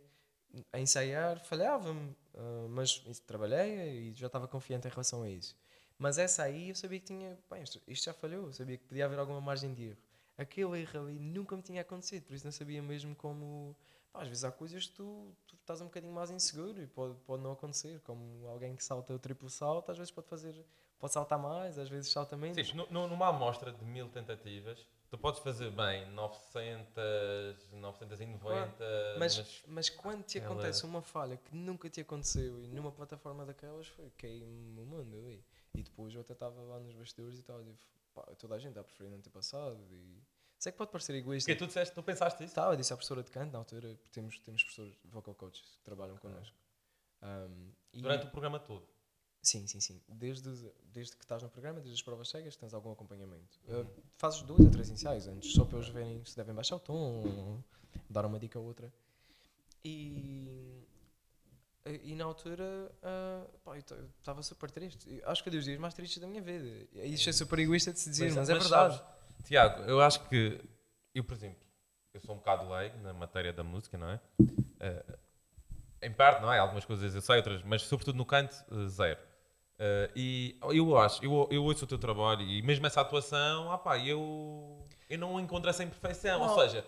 [0.72, 5.56] a ensaiar falhava-me, uh, mas trabalhei e já estava confiante em relação a isso.
[5.98, 8.84] Mas essa aí eu sabia que tinha, bem, isto, isto já falhou, eu sabia que
[8.84, 9.98] podia haver alguma margem de erro.
[10.36, 13.74] Aquele erro ali nunca me tinha acontecido, por isso não sabia mesmo como.
[14.12, 17.14] pá, às vezes há coisas que tu, tu estás um bocadinho mais inseguro e pode,
[17.20, 18.00] pode não acontecer.
[18.00, 20.54] Como alguém que salta o triplo salto, às vezes pode fazer.
[20.98, 22.56] Pode saltar mais, às vezes salta menos.
[22.66, 28.84] Sim, nu- numa amostra de mil tentativas, tu podes fazer bem 900, 990,
[29.18, 32.90] Mas, mas, mas quando te ela- acontece uma falha que nunca te aconteceu e numa
[32.92, 35.44] plataforma daquelas, foi caí-me o mundo ali.
[35.74, 37.78] E depois eu até estava lá nos bastidores e estava tipo,
[38.14, 39.78] pá, toda a gente está a preferir não ter passado.
[39.90, 40.22] E...
[40.58, 41.50] Sei que pode parecer egoísta.
[41.50, 42.52] Porque tu disseste, tu pensaste isso?
[42.52, 45.84] Estava, eu disse à professora de canto na altura, temos, temos professores vocal coaches que
[45.84, 46.56] trabalham connosco.
[47.22, 48.86] Um, e- Durante o programa todo.
[49.46, 50.00] Sim, sim, sim.
[50.08, 50.50] Desde,
[50.92, 53.60] desde que estás no programa, desde as provas cegas, tens algum acompanhamento.
[53.68, 53.82] Uhum.
[53.82, 53.86] Uh,
[54.18, 57.62] fazes dois ou três ensaios antes, só para eles verem se devem baixar o tom,
[58.10, 58.92] dar uma dica ou outra.
[59.84, 60.82] E,
[62.02, 65.08] e na altura, uh, pá, eu estava super triste.
[65.08, 66.88] Eu Acho que é dos dias mais tristes da minha vida.
[66.92, 68.96] Isto é super egoísta de se dizer, mas, é verdade.
[68.96, 69.02] sabes,
[69.44, 70.60] Tiago, eu acho que,
[71.14, 71.64] eu por exemplo,
[72.12, 74.20] eu sou um bocado leigo na matéria da música, não é?
[74.80, 75.18] Eh,
[76.02, 76.58] em parte, não é?
[76.58, 78.56] Algumas coisas eu sei, outras, mas sobretudo no canto,
[78.88, 79.20] zero.
[79.78, 83.76] Eh, e eu acho, eu, eu ouço o teu trabalho e mesmo essa atuação, ah
[83.78, 86.40] pá, eu, eu não encontro essa imperfeição.
[86.40, 86.54] Ou Não.
[86.54, 86.84] seja,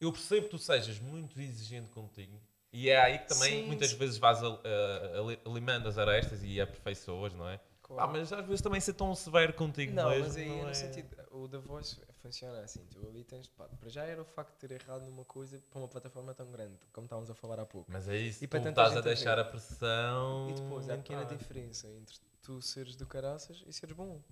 [0.00, 2.40] eu percebo que tu sejas muito exigente contigo
[2.72, 3.96] e é aí que também Sim, muitas sim.
[3.96, 7.58] vezes vais al- eh, alimando as arestas e aperfeiçoas, não é?
[7.90, 8.06] Claro.
[8.06, 10.24] Pá, mas às vezes também ser tão severo contigo Não, mesmo.
[10.26, 10.74] mas aí não no é...
[10.74, 14.52] sentido, o The Voice funciona assim, tu ali tens, pá, para já era o facto
[14.52, 17.66] de ter errado numa coisa para uma plataforma tão grande, como estávamos a falar há
[17.66, 17.90] pouco.
[17.90, 20.48] Mas é isso, E tu estás a deixar a pressão.
[20.50, 24.22] E depois há a pequena diferença entre tu seres do caraças e seres bom.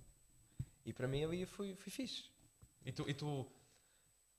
[0.85, 2.31] E para mim ali foi, foi fixe.
[2.85, 3.45] E tu, e tu,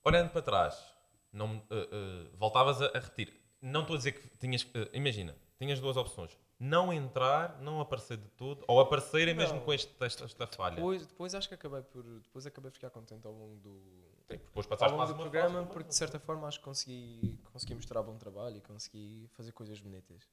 [0.02, 0.94] olhando para trás,
[1.30, 3.38] não, eh, eh, voltavas a, a repetir.
[3.60, 4.66] Não estou a dizer que tinhas.
[4.72, 6.38] eh, imagina, tinhas duas opções.
[6.60, 9.64] Não entrar, não aparecer de tudo, ou aparecerem mesmo Não.
[9.64, 10.76] com este, esta, esta falha.
[10.76, 12.04] Depois, depois acho que acabei por.
[12.04, 13.80] Depois acabei por ficar contente ao longo do.
[14.28, 16.64] Sim, depois Ao passaste longo mais do programa, fase, porque de certa forma acho que
[16.66, 20.28] consegui, consegui mostrar bom trabalho e consegui fazer coisas bonitas.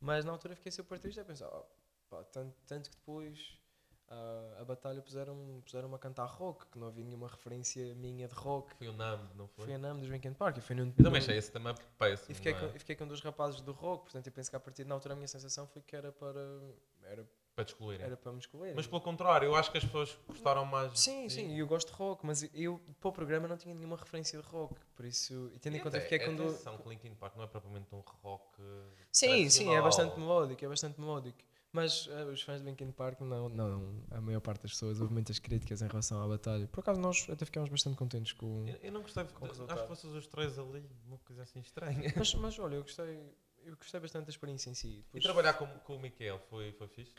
[0.00, 1.66] Mas na altura fiquei super triste a pensar, oh,
[2.08, 3.58] pá, tanto, tanto que depois
[4.08, 8.34] ah, a batalha puseram, puseram a cantar rock, que não havia nenhuma referência minha de
[8.34, 8.74] rock.
[8.76, 9.64] Foi o NAM, não foi?
[9.64, 12.30] Foi a NAM dos Linkin Park e Eu também achei esse tema péssimo.
[12.30, 12.72] e fiquei, não com, é?
[12.76, 14.94] e fiquei com dois rapazes do rock, portanto eu penso que a partir de na
[14.94, 16.40] altura a minha sensação foi que era para,
[17.02, 18.06] era, Para te excluírem.
[18.06, 18.74] era para me escolher.
[18.76, 20.98] Mas pelo contrário, eu acho que as pessoas gostaram mais.
[21.00, 23.96] Sim, sim, e eu gosto de rock, mas eu para o programa não tinha nenhuma
[23.96, 26.54] referência de rock, por isso, e tendo em conta que fiquei com dois.
[26.54, 28.62] Atenção, que Linkin Park não é propriamente um rock.
[29.10, 31.38] Sim, sim, é bastante melódico, é bastante melódico.
[31.76, 35.12] Mas eh, os fãs de Linkin Park, não, não, a maior parte das pessoas houve
[35.12, 36.66] muitas críticas em relação à batalha.
[36.68, 38.66] Por acaso nós até ficámos bastante contentes com.
[38.66, 39.24] Eu, eu não gostei.
[39.24, 42.00] de- Com o acho que vocês os três ali, uma coisa assim estranha.
[42.16, 43.20] Mas, mas olha, eu gostei,
[43.64, 45.04] eu gostei bastante da experiência em si.
[45.12, 47.12] E trabalhar com, com o Miquel foi, foi fixe?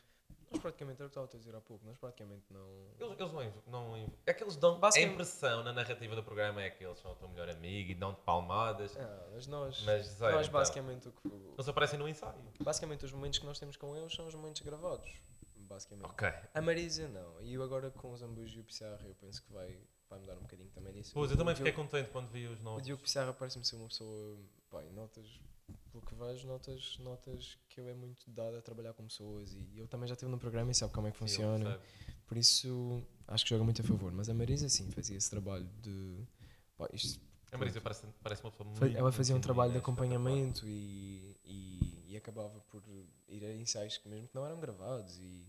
[0.52, 2.68] Nós praticamente, era o que estava a dizer há pouco, nós praticamente não.
[3.00, 4.76] Eles, eles não, inv- não inv- É que eles dão.
[4.76, 7.92] A Basicamente- impressão na narrativa do programa é que eles são o teu melhor amigo
[7.92, 8.96] e dão-te palmadas.
[8.98, 10.60] Ah, mas nós, Mas zero, nós então.
[10.60, 12.36] basicamente, o que, Eles aparecem no ensaio.
[12.62, 15.10] basicamente os momentos que nós temos com eles são os momentos gravados.
[15.58, 16.06] Basicamente.
[16.10, 16.28] Ok.
[16.54, 17.42] A Marisa não.
[17.42, 19.78] E eu agora com os Ambus e o Pissarra eu penso que vai,
[20.10, 21.12] vai mudar um bocadinho também nisso.
[21.14, 22.84] Pois, O eu também Diogo- fiquei contente quando vi os O novos.
[22.84, 24.38] Diogo Pissarra parece-me ser uma pessoa,
[24.70, 25.26] pá, em notas,
[25.98, 29.80] pelo que vejo, notas, notas que ele é muito dado a trabalhar com pessoas e
[29.80, 31.80] eu também já estive no programa e sabe como é que eu funciona.
[32.26, 34.12] Por isso, acho que joga muito a favor.
[34.12, 36.26] Mas a Marisa, sim, fazia esse trabalho de.
[36.78, 37.20] Pá, isto,
[37.52, 38.98] A Marisa parece, parece uma pessoa muito.
[38.98, 42.84] ela fazia um trabalho de acompanhamento e, e, e acabava por
[43.30, 45.18] ir a ensaios que mesmo que não eram gravados.
[45.20, 45.46] E,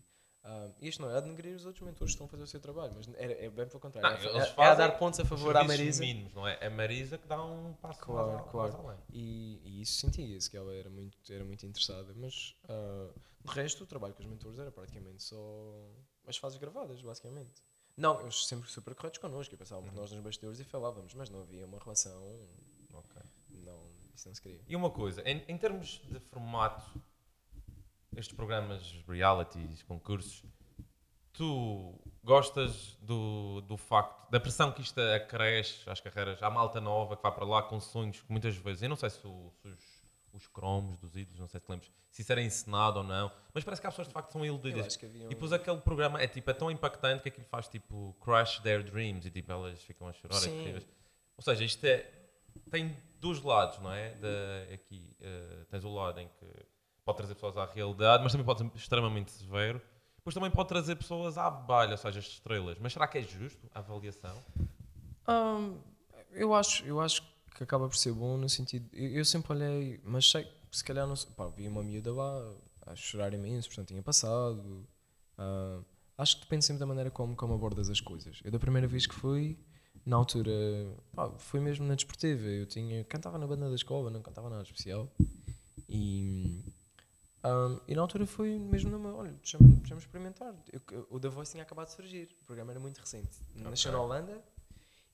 [0.51, 2.59] ah, isto não é a denegrir os outros mentores que estão a fazer o seu
[2.59, 4.19] trabalho, mas era, é bem pelo contrário.
[4.33, 6.01] Não, é, é- é a dar pontos a favor à Marisa.
[6.01, 6.57] mínimos, não é?
[6.61, 8.73] É a Marisa que dá um passo Claro, mais, claro.
[8.73, 8.99] mais além.
[9.13, 13.11] E, e isso sentia-se que ela era muito, era muito interessada, mas ah,
[13.45, 15.37] de resto o trabalho com os mentores era praticamente só
[16.27, 17.63] as fases gravadas, basicamente.
[17.97, 21.29] Não, eles sempre super corretos connosco, e pensavam por nós nos bastidores e falávamos, mas
[21.29, 22.49] não havia uma relação,
[23.51, 23.83] não,
[24.15, 24.61] isso não se queria.
[24.69, 26.85] E uma coisa, em, em termos de formato,
[28.17, 30.45] estes programas, realities, concursos,
[31.33, 31.95] tu
[32.25, 37.23] gostas do, do facto, da pressão que isto acresce às carreiras, à malta nova que
[37.23, 39.79] vai para lá com sonhos que muitas vezes, eu não sei se, o- se os,
[40.33, 43.31] os cromos dos ídolos, não sei se te lembras, se isso era encenado ou não,
[43.55, 44.99] mas parece que há pessoas de facto são iludidas.
[45.07, 48.17] havia E um- depois aquele programa é tipo, é tão impactante que aquilo faz tipo
[48.21, 50.89] crush their dreams e tipo elas ficam a chorar terríveis.
[51.37, 52.11] Ou seja, isto é,
[52.71, 54.15] tem dois lados, não é?
[54.17, 56.47] Da, aqui eh, tens o lado em que
[57.09, 59.81] pode trazer pessoas à realidade, mas também pode ser extremamente severo.
[60.19, 62.77] Depois também pode trazer pessoas à balha, ou seja, as estrelas.
[62.79, 64.37] Mas será que é justo a avaliação?
[65.27, 65.79] Hum,
[66.33, 67.23] eu, acho, eu acho
[67.55, 68.87] que acaba por ser bom no sentido.
[68.93, 71.31] Eu, eu sempre olhei, mas sei, se calhar não sei.
[71.35, 72.53] Pá, vi uma miúda lá
[72.87, 74.87] a chorar imenso, portanto tinha passado.
[75.39, 75.83] Hum,
[76.19, 78.39] acho que depende sempre da maneira como, como abordas as coisas.
[78.45, 79.59] Eu, da primeira vez que fui,
[80.05, 80.53] na altura,
[81.15, 82.47] pá, fui mesmo na desportiva.
[82.47, 85.11] Eu tinha, cantava na banda da escola, não cantava nada especial.
[85.89, 86.77] E.
[87.45, 89.15] hum, e na altura foi mesmo numa.
[89.15, 90.55] Olha, deixa-me deixa-me experimentar.
[90.73, 92.29] Eu- eu- o The Voice tinha acabado de surgir.
[92.43, 93.29] O programa era muito recente.
[93.55, 94.43] Nasceu na Holanda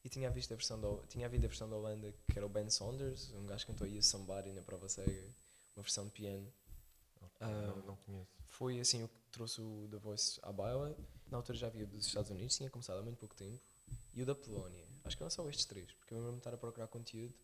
[0.04, 2.48] e tinha visto a versão da, tinha havido a versão da Holanda que era o
[2.48, 5.28] Ben Saunders, um gajo que cantou aí Somebody na prova cega,
[5.76, 6.52] uma versão de piano.
[7.40, 8.30] Ah, não, não conheço.
[8.48, 10.96] Foi assim o que trouxe o The Voice à baila.
[11.30, 13.58] Na altura já havia o dos Estados Unidos, tinha começado há muito pouco tempo,
[14.14, 14.84] e o da Polónia.
[15.04, 17.34] Acho que eram só estes três, porque eu lembro-me de estar a procurar conteúdo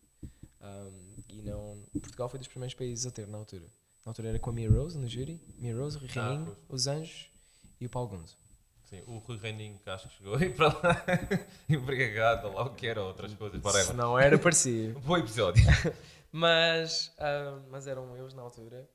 [0.61, 1.83] um, e não.
[1.91, 3.65] Portugal foi dos primeiros países a ter na altura.
[4.05, 6.81] Na altura era com a Mia Rose no júri, Mia Rose, o Reininho, pois.
[6.81, 7.31] os Anjos
[7.79, 8.37] e o Paulo Gonzo.
[8.83, 11.05] Sim, o Rui Reininho que acho que chegou aí para lá,
[11.69, 13.95] embriagado, lá o que era, outras coisas, Se whatever.
[13.95, 14.93] não era, parecia.
[15.05, 15.63] Bom episódio.
[16.33, 18.89] Mas, ah, mas eram eles na altura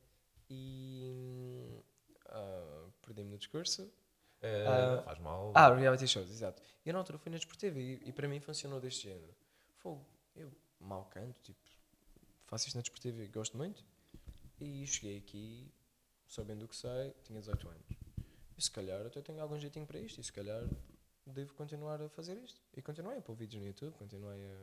[0.49, 1.83] e
[2.31, 3.93] ah, perdi-me no discurso.
[4.41, 5.53] Eh, Ah, faz mal.
[5.55, 6.63] Ah, reality shows, exato.
[6.85, 9.35] E eu na altura fui na desportiva e, e para mim funcionou deste género.
[9.77, 11.59] Fogo, eu mal canto, tipo,
[12.47, 13.85] faço isto na desportiva e gosto muito.
[14.61, 15.71] E cheguei aqui,
[16.27, 17.87] sabendo o que sei, tinha 18 anos.
[18.57, 20.63] E se calhar até tenho algum jeitinho para isto e se calhar
[21.27, 22.61] devo continuar a fazer isto.
[22.75, 24.57] E continuei a pôr vídeos no YouTube, continuei a...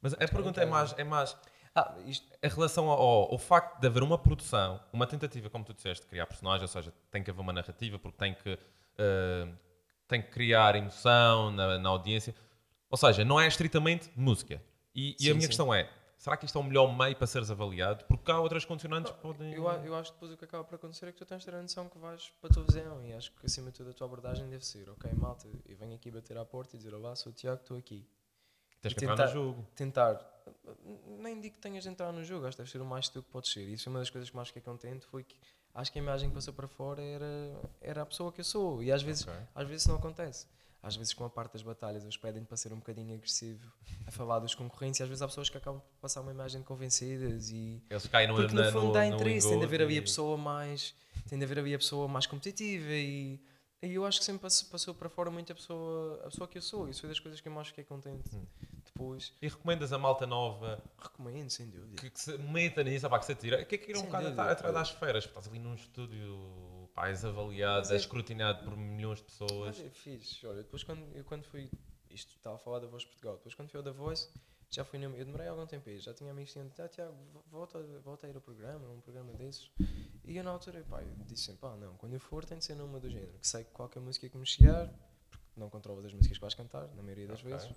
[0.00, 1.36] Mas a pergunta é mais, é mais
[1.74, 2.26] Ah, isto...
[2.42, 6.08] em relação ao, ao, facto de haver uma produção, uma tentativa, como tu disseste, de
[6.08, 8.58] criar personagens, ou seja, tem que haver uma narrativa, porque tem que,
[8.98, 9.48] eh,
[10.08, 12.34] tem que criar emoção na, na audiência.
[12.88, 14.62] Ou seja, não é estritamente música.
[14.94, 15.48] E, e Sim, a minha sim.
[15.48, 18.04] questão é, será que isto é o melhor meio para seres avaliado?
[18.06, 19.52] Porque há outras condicionantes que podem...
[19.52, 21.44] Eu, eu acho que depois o que acaba por acontecer é que tu tens de
[21.46, 23.92] ter a noção que vais para a televisão e acho que acima de tudo a
[23.92, 27.14] tua abordagem deve ser ok malta, eu venho aqui bater à porta e dizer olá,
[27.16, 28.06] sou o Tiago, estou aqui.
[28.80, 29.66] Tens que entrar tentar- no jogo.
[29.74, 30.42] Tentar,
[31.18, 33.22] nem digo que tenhas de entrar no jogo, acho que deve ser o mais tu
[33.22, 33.68] que podes ser.
[33.68, 35.36] E isso foi uma das coisas que mais fiquei contente foi que
[35.74, 38.82] acho que a imagem que passou para fora era, era a pessoa que eu sou
[38.82, 39.34] e às vezes, Ok.
[39.54, 40.46] às vezes isso não acontece.
[40.86, 43.72] Às vezes com a parte das batalhas eles pedem para ser um bocadinho agressivo
[44.06, 46.60] a falar dos concorrentes e às vezes há pessoas que acabam por passar uma imagem
[46.60, 49.58] de convencidas e Eles caem no, porque na- no fundo no, dá no interesse, tem
[49.58, 50.94] de haver ali a e- pessoa mais.
[51.28, 53.40] Tem de haver ali a pessoa mais competitiva e,
[53.82, 56.58] e eu acho que sempre passou, passou para fora muito a pessoa, a pessoa que
[56.58, 56.88] eu sou.
[56.88, 58.36] Isso foi das coisas que eu mais fiquei contente.
[58.36, 58.44] Hum.
[58.84, 61.96] Depois, E recomendas a malta nova recomendo, sem dúvida.
[62.00, 63.64] que, que se meta nisso, pá, que se atira.
[63.64, 65.24] Que é que ir um bocado atrás das feiras?
[65.24, 66.38] Estás ali num estúdio,
[66.96, 69.76] pá, és avaliado, Mas és é- escrutinado por milhões de pessoas.
[69.78, 70.44] Mas é fixe.
[70.46, 71.70] Olha, depois quando, eu quando fui.
[72.10, 73.36] Isto estava a falar da Voz Portugal.
[73.36, 74.28] Depois quando fui ao da Voice,
[74.70, 74.98] já fui.
[75.04, 76.00] eu demorei algum tempo a ir.
[76.00, 79.00] Já tinha amigos que dito: ah, Tiago, vo- volta, volta a ir ao programa, um
[79.00, 79.70] programa desses.
[80.24, 82.64] E eu na altura, pá, eu disse sempre: pá, não, quando eu for tem de
[82.64, 83.38] ser numa do género.
[83.38, 84.88] Que sei que qualquer música que me chegar,
[85.30, 87.52] porque não controlas as músicas que vais cantar, na maioria das Ok.
[87.52, 87.70] vezes,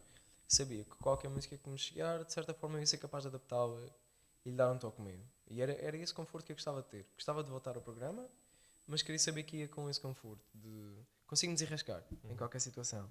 [0.48, 3.28] sabia que qualquer música que me chegar, de certa forma eu ia ser capaz de
[3.28, 3.86] adaptá-la
[4.46, 5.20] e lhe dar um toque meu.
[5.48, 7.06] E era, era esse conforto que eu gostava de ter.
[7.16, 8.26] Gostava de voltar ao programa,
[8.90, 10.98] mas queria saber que ia com esse conforto de
[11.28, 13.10] consigo me desenrascar em qualquer situação.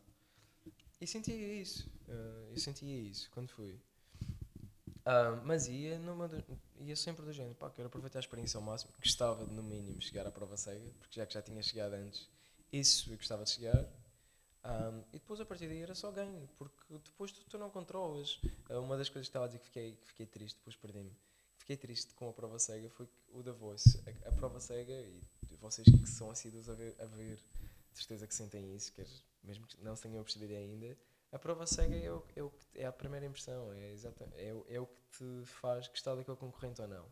[1.00, 3.78] E sentia isso, eh, eu sentia isso quando fui.
[5.04, 6.44] Ah, mas ia, numa do-
[6.80, 8.92] ia sempre do género, pá, quero aproveitar a experiência ao máximo.
[8.98, 12.28] Gostava de, no mínimo, chegar à prova cega, porque já que já tinha chegado antes,
[12.72, 13.88] isso eu gostava de chegar.
[14.64, 18.38] Ah, e depois a partir daí era só ganho, porque depois tu, tu não controlas.
[18.68, 21.12] Ah, uma das coisas que estava a dizer que fiquei, que fiquei triste, depois perdi-me.
[21.68, 24.02] Fiquei triste com a prova cega foi o da Voice.
[24.24, 25.20] A, a prova cega, e
[25.60, 27.36] vocês que são assíduos a ver, a ver,
[27.92, 29.06] de certeza que sentem isso, quer,
[29.44, 30.96] mesmo que não se tenham percebido ainda,
[31.30, 34.64] A prova cega é, o, é, o é a primeira impressão, é, exata, é, o-
[34.66, 37.04] é o que te faz gostar daquele concorrente ou não.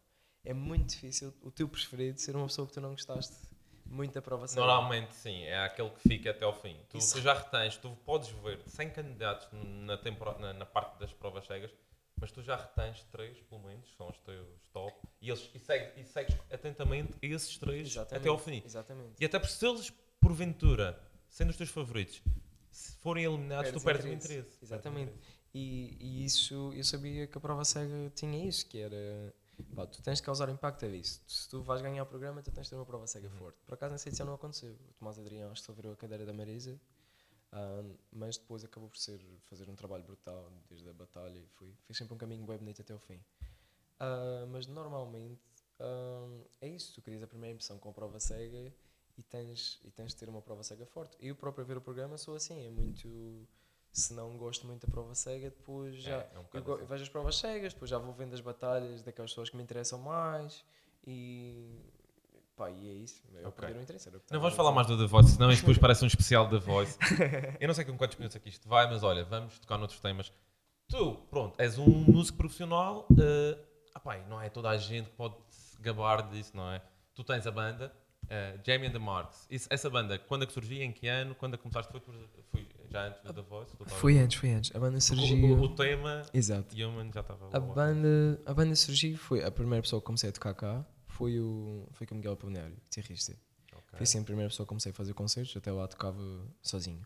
[0.42, 3.36] É muito difícil o teu preferido ser uma pessoa que tu não gostaste
[3.84, 4.62] muito da prova cega.
[4.62, 6.80] Normalmente sim, é aquele que fica até ao fim.
[6.88, 9.98] Tu, tu já retens, tu podes ver 100 candidatos na,
[10.38, 11.70] na, na parte das provas cegas,
[12.18, 15.92] mas tu já retens 3 pelo menos, são os teus top, e, eles, e, segues,
[15.96, 18.62] e segues atentamente esses 3 Exatamente, até ao fim.
[18.64, 19.14] Exatamente.
[19.20, 22.22] E até porque se eles, porventura, sendo os teus favoritos,
[22.70, 24.58] se forem eliminados, tu perdes o interesse.
[24.62, 25.10] Exatamente.
[25.12, 25.36] Perdes.
[25.54, 29.34] E, e isso, eu sabia que a prova cega tinha isso, que era,
[29.74, 31.22] pá, tu tens de causar impacto a isso.
[31.26, 33.36] Se tu vais ganhar o programa, tu tens de ter uma prova cega Uhum.
[33.36, 33.58] forte.
[33.64, 34.72] Por acaso nessa edição não aconteceu.
[34.72, 36.78] O Tomás Adrião acho que virou a cadeira da Marisa,
[37.52, 37.82] ah,
[38.12, 41.98] mas depois acabou por ser, fazer um trabalho brutal desde a batalha e foi, fez
[41.98, 43.20] sempre um caminho bem bonito até o fim.
[43.98, 45.40] Ah, mas normalmente
[45.78, 48.72] ah, é isso, tu querias a primeira impressão com a prova cega
[49.16, 51.16] e tens, e tens de ter uma prova cega forte.
[51.20, 53.46] Eu próprio a ver o programa sou assim, é muito.
[53.92, 56.18] Se não gosto muito da prova cega, depois já.
[56.18, 56.84] É, é um eu, assim.
[56.84, 59.98] vejo as provas cegas, depois já vou vendo as batalhas daquelas pessoas que me interessam
[59.98, 60.64] mais
[61.06, 61.80] e.
[62.56, 63.22] Pá, e é isso.
[63.34, 63.60] Eu Ok.
[63.60, 64.08] perder o interesse.
[64.08, 65.76] era o que Não estava vamos a falar mais do The Voice, senão isto depois
[65.78, 66.98] parece um especial The Voice.
[67.60, 70.32] Eu não sei com quantos minutos aqui isto vai, mas olha, vamos tocar noutros temas.
[70.88, 73.58] Tu, pronto, és um músico profissional, eh,
[73.94, 76.80] ah pá, e não é toda a gente que pode se gabar disso, não é?
[77.14, 77.92] Tu tens a banda,
[78.30, 79.46] eh, Jamie and the Marks.
[79.50, 81.90] Isso- essa banda, quando é que surgiu, em que ano, quando é que começaste?
[81.90, 82.14] Foi, por-
[82.52, 83.76] foi já antes do The Voice?
[83.86, 84.74] Foi antes, foi antes.
[84.74, 85.44] A banda surgiu.
[85.56, 86.74] O, o, o tema Exato.
[86.74, 87.74] Human já estava A lá.
[87.74, 91.86] banda, a banda surgiu, foi a primeira pessoa que comecei a tocar cá foi o,
[91.92, 93.32] foi com o Miguel Apolinário, guitarrista.
[93.72, 93.96] Ok.
[93.98, 96.18] Foi sempre a primeira pessoa que comecei a fazer concertos, até lá tocava
[96.62, 97.04] sozinho.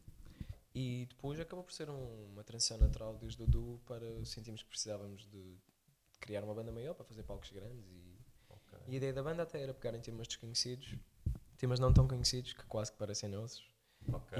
[0.75, 4.69] E depois acabou por ser um- uma transição natural desde o duo para sentimos que
[4.69, 5.57] precisávamos de
[6.21, 7.85] criar uma banda maior para fazer palcos grandes.
[7.89, 8.19] E,
[8.49, 8.79] Ok.
[8.89, 10.95] e a ideia da banda até era pegar em temas desconhecidos,
[11.57, 13.65] temas não tão conhecidos que quase que parecem nossos.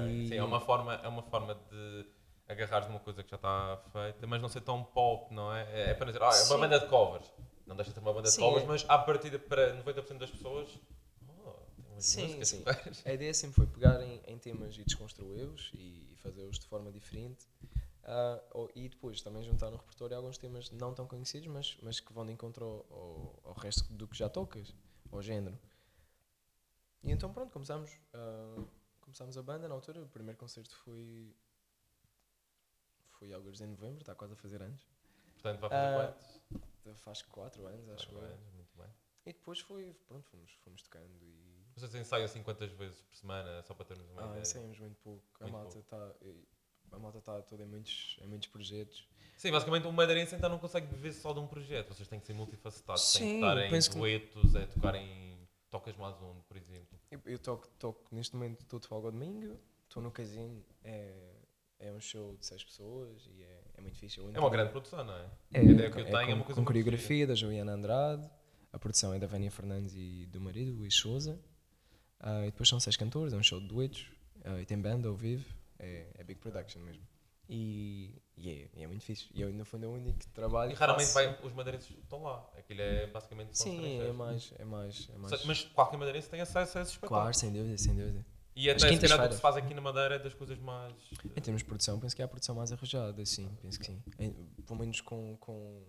[0.09, 2.05] E- Sim, é uma, forma, é uma forma de
[2.47, 5.63] agarrares numa coisa que já está feita, mas não ser tão pop, não é?
[5.71, 6.51] É, é para dizer, ah, é Sim.
[6.53, 7.31] uma banda de covers.
[7.67, 10.31] Não deixa de ter uma banda de Sim, covers, mas à partida para 90% das
[10.31, 10.69] pessoas,
[11.45, 11.55] oh,
[11.99, 12.63] Sim, sim.
[13.05, 16.91] A ideia sempre foi pegar em, em temas e desconstruí-los e, e fazê-los de forma
[16.91, 17.45] diferente.
[18.53, 22.13] Ou- e depois também juntar no repertório alguns temas não tão conhecidos, mas, mas que
[22.13, 24.73] vão de encontro ao, ao, ao resto do que já tocas,
[25.11, 25.57] ao género.
[27.03, 28.63] E então pronto, começámos, ah,
[29.01, 30.01] começámos a banda na altura.
[30.03, 31.35] O primeiro concerto foi.
[33.19, 34.81] Foi alguns em novembro, está quase a fazer anos.
[35.33, 36.41] Portanto, vai fazer Ah, quantos?
[36.95, 38.19] Faz 4 anos, acho eu.
[38.19, 38.87] anos, muito bem.
[39.25, 43.61] E depois foi, pronto, fomos, fomos tocando e Vocês ensaiam assim quantas vezes por semana,
[43.63, 44.41] só para termos uma Ah, ideia?
[44.41, 45.23] ensaiamos muito pouco.
[45.39, 46.15] A Muito malta está
[46.91, 49.07] a malta está toda em muitos, em muitos projetos.
[49.37, 51.93] Sim, basicamente o madeirense então não consegue viver só de um projeto.
[51.93, 54.95] Vocês têm que ser multifacetados, têm que Sim, estar em penso que- duetos, é tocar
[54.95, 56.99] em tocas mais onde, por exemplo.
[57.11, 61.35] Eu, eu toco, toco neste momento estou de folga ao domingo, estou no casino, é,
[61.79, 64.19] é um show de seis pessoas e é, é muito fixe.
[64.19, 65.25] É uma grande produção, não é?
[65.53, 68.29] É, ideia que eu é tenho é com, uma coisa com coreografia da Juliana Andrade,
[68.71, 71.39] a produção é da Vânia Fernandes e do marido, Luís Souza.
[72.19, 74.07] Ah, e depois são seis cantores, é um show de duetos,
[74.45, 75.45] ah, e tem banda ao vivo,
[75.79, 77.01] é, é big production mesmo.
[77.49, 79.27] E, e é, e é muito fixe.
[79.33, 82.49] E eu, no fundo, é o único trabalho E raramente vai, os madeirenses estão lá.
[82.57, 85.43] Aquilo é basicamente Sim, é mais, é mais, é mais...
[85.43, 87.37] Mas qualquer madeirense tem acesso a esses Claro, espetáculos.
[87.37, 88.25] sem dúvida, sem dúvida.
[88.55, 90.93] E até se calhar o que se faz aqui na Madeira é das coisas mais.
[91.35, 94.03] Em termos de produção, penso que é a produção mais arrojada, sim, penso que sim.
[94.19, 94.33] Em-
[94.67, 95.85] pelo menos com, com,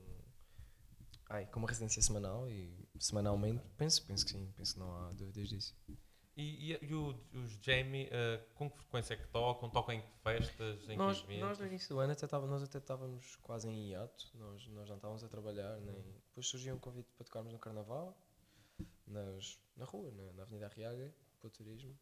[1.28, 5.12] ai, com uma residência semanal e semanalmente, penso, penso que sim, penso que não há
[5.12, 5.74] dúvidas disso.
[6.36, 9.68] E, e- e o- os Jamie, eh, com que frequência é que tocam?
[9.68, 10.88] Tocam em que festas?
[10.88, 14.30] Em Nós, nós no início do ano até estava, nós até estávamos quase em hiato,
[14.36, 15.94] nós, nós não estávamos a trabalhar, nem...
[16.28, 18.16] depois surgiu um convite para tocarmos no Carnaval,
[19.06, 21.94] nas, na rua, na, na Avenida Arriaga, para o turismo,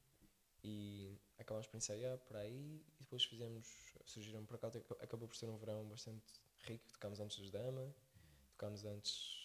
[0.63, 3.67] e acabámos por ensaiar por aí, e depois fizemos,
[4.05, 6.25] surgiram por acaso, ac- acabou por ser um verão bastante
[6.65, 7.95] rico, tocámos antes dos Dama,
[8.53, 9.39] tocámos antes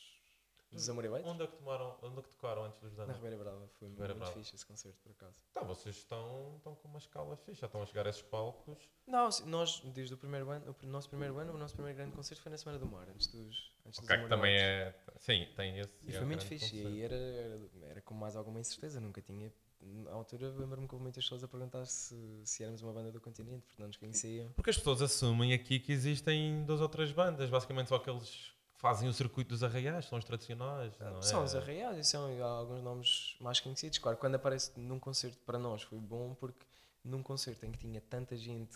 [0.72, 3.16] dos Amor e Onde é que, tomaram, onde é que tocaram antes dos na danos?
[3.16, 4.38] Ribeira Brava, foi Ribeira muito Brava.
[4.38, 5.40] fixe esse concerto, por acaso.
[5.54, 8.90] Tá, vocês estão, estão com uma escala fixe, já estão a chegar a esses palcos.
[9.08, 12.44] Não, nós, desde o primeiro ano, o nosso primeiro ano, o nosso primeiro grande concerto
[12.44, 14.96] foi na Semana do Mar, antes dos, antes dos Ok, que Amor e também é.
[15.18, 15.94] Sim, tem esse.
[16.04, 16.66] E é foi muito fixe.
[16.66, 16.88] E conceito.
[16.88, 19.00] aí era, era, era com mais alguma incerteza.
[19.00, 19.54] Nunca tinha.
[19.88, 23.22] Na altura lembro-me que houve muitas pessoas a perguntar se, se éramos uma banda do
[23.22, 24.50] continente, porque não nos conheciam.
[24.56, 28.28] Porque as pessoas assumem aqui que existem duas ou três bandas, basicamente só aqueles
[28.74, 30.92] que fazem o circuito dos arraiais, são os tradicionais.
[31.00, 31.22] Não é?
[31.22, 33.98] São os arraiais e são alguns nomes mais conhecidos.
[34.00, 36.66] Claro, quando aparece num concerto para nós foi bom, porque
[37.04, 38.76] num concerto em que tinha tanta gente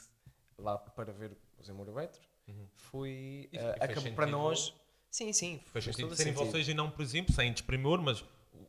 [0.57, 2.67] lá para ver os Amorovetros, Uhum.
[2.75, 3.09] foi.
[3.09, 4.73] E- eh, e fez acabou para sentido- nós.
[5.11, 5.59] Sim, sim.
[5.71, 6.51] Fez sentido todo serem sentido.
[6.51, 8.23] vocês e não, por exemplo, sem desprimor, mas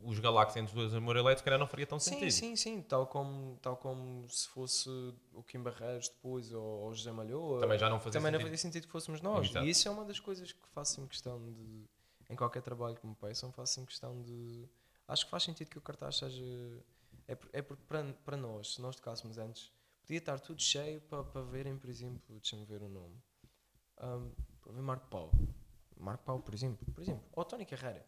[0.04, 2.30] os os dois Amor Elétrico, se calhar não faria tão Sim, sentido.
[2.30, 2.82] sim, sim.
[2.82, 4.88] Tal como, tal como se fosse
[5.32, 7.60] o Kim Barreiros depois ou, ou o José Malhoa.
[7.60, 8.50] Também já não fazia também não sentido.
[8.52, 9.48] fazia sentido que fôssemos nós.
[9.48, 9.66] Exato.
[9.66, 11.84] E isso é uma das coisas que faço sempre questão de.
[12.28, 14.68] Em qualquer trabalho que me peçam, faço sempre questão de.
[15.08, 16.44] Acho que faz sentido que o cartaz seja.
[17.26, 19.70] É, por- é porque para, para nós, se nós tocássemos antes,
[20.02, 23.16] podia estar tudo cheio para, para verem, por exemplo, deixa-me ver o nome.
[23.98, 24.30] Ahm,
[24.62, 25.32] para ver Marco Paulo.
[25.96, 26.86] Marco Paulo, por exemplo.
[26.94, 27.22] Por exemplo.
[27.32, 28.04] Ou Tony Carreira.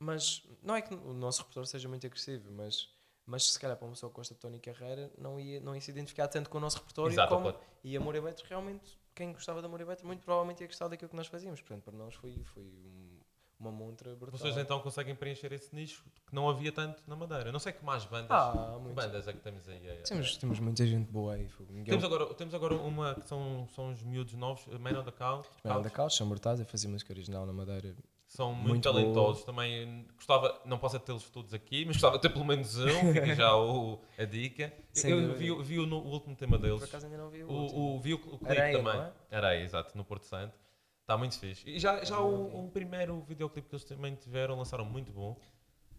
[0.00, 2.88] Mas não é que o nosso repertório seja muito agressivo, mas,
[3.26, 5.80] mas se calhar para uma pessoa que gosta de Tony Carreira não ia, não ia
[5.80, 8.98] se identificar tanto com o nosso repertório Exato, como, pode- e Amor e Beto realmente,
[9.14, 11.60] quem gostava de Amor e Beto muito provavelmente ia gostar daquilo que nós fazíamos.
[11.60, 13.20] Portanto, para nós foi, foi um-
[13.58, 14.38] uma montra brutal.
[14.40, 17.52] Vocês então conseguem preencher esse nicho que não havia tanto na Madeira.
[17.52, 19.86] Não sei que mais bandas, Ah, que bandas é que temos aí.
[19.86, 21.46] é- Temos, temos muita gente boa aí.
[21.68, 25.10] Miguel Temos agora, temos agora uma que são, são os miúdos novos, Man on the
[25.12, 25.46] Couch.
[25.62, 27.94] Miguel da Couch, são mortais a fazer música original na Madeira.
[28.30, 29.42] São muito, Muito talentosos.
[29.44, 33.12] Também gostava, não posso é tê-los todos aqui, mas gostava de ter pelo menos um.
[33.12, 34.72] Fica já o, a dica.
[34.92, 35.34] Sem Eu dúvida.
[35.38, 36.78] vi, o- vi o, no- o último tema deles.
[36.78, 37.80] Por acaso ainda não vi o, último.
[37.80, 38.94] O, o, vi o, o clipe Areia, também.
[38.96, 39.12] não é?
[39.36, 40.54] Areia, exato, no Porto Santo.
[41.00, 41.68] Está muito fixe.
[41.68, 45.32] E já, já o, um primeiro videoclipe que eles também tiveram, lançaram muito bom.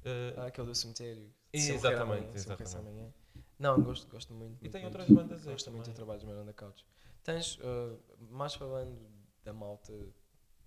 [0.06, 1.30] Uh, Ah, aquele do cemitério.
[1.52, 2.78] Exatamente, amanhã, exatamente.
[2.78, 3.14] amanhã.
[3.60, 4.54] Não, gosto, gosto muito.
[4.54, 4.98] E muito, tem muito.
[4.98, 5.96] outras bandas aí Gosto muito do também.
[5.98, 6.86] trabalho de Miranda Couch.
[7.26, 7.94] Tens, ah,
[8.30, 8.98] mais falando
[9.44, 9.92] da malta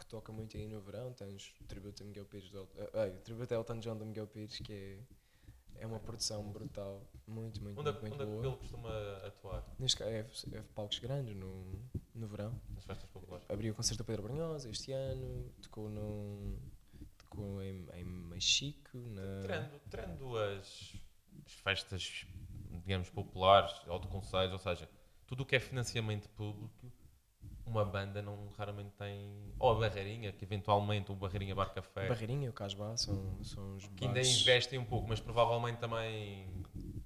[0.05, 3.07] que toca muito aí no verão, tens o tributo a Miguel Pires, do, ah, ah,
[3.09, 7.63] o tributo a Elton John do Miguel Pires, que é, é uma produção brutal, muito,
[7.63, 8.47] muito, onde muito, que- muito onde é boa.
[8.47, 9.75] ele costuma atuar?
[9.79, 10.19] Neste caso, é,
[10.59, 11.81] é palcos grandes no,
[12.15, 12.61] no verão.
[12.75, 13.47] Nas festas populares?
[13.51, 16.59] Abriu o concerto do Pedro Brunhosa este ano, tocou, no,
[17.17, 19.41] tocou em, em Mexico, na...
[19.43, 20.93] Tirando, tirando as,
[21.47, 22.27] as festas,
[22.71, 24.89] digamos, populares ou de conselhos, ou seja,
[25.27, 26.93] tudo o que é financiamento público,
[27.67, 29.53] uma banda não raramente tem.
[29.59, 33.77] Ou a Barreirinha, que eventualmente o Barreirinha Bar Café, Barreirinha e o Casbah são, são
[33.77, 36.47] os que ainda bares- investem um pouco, mas provavelmente também,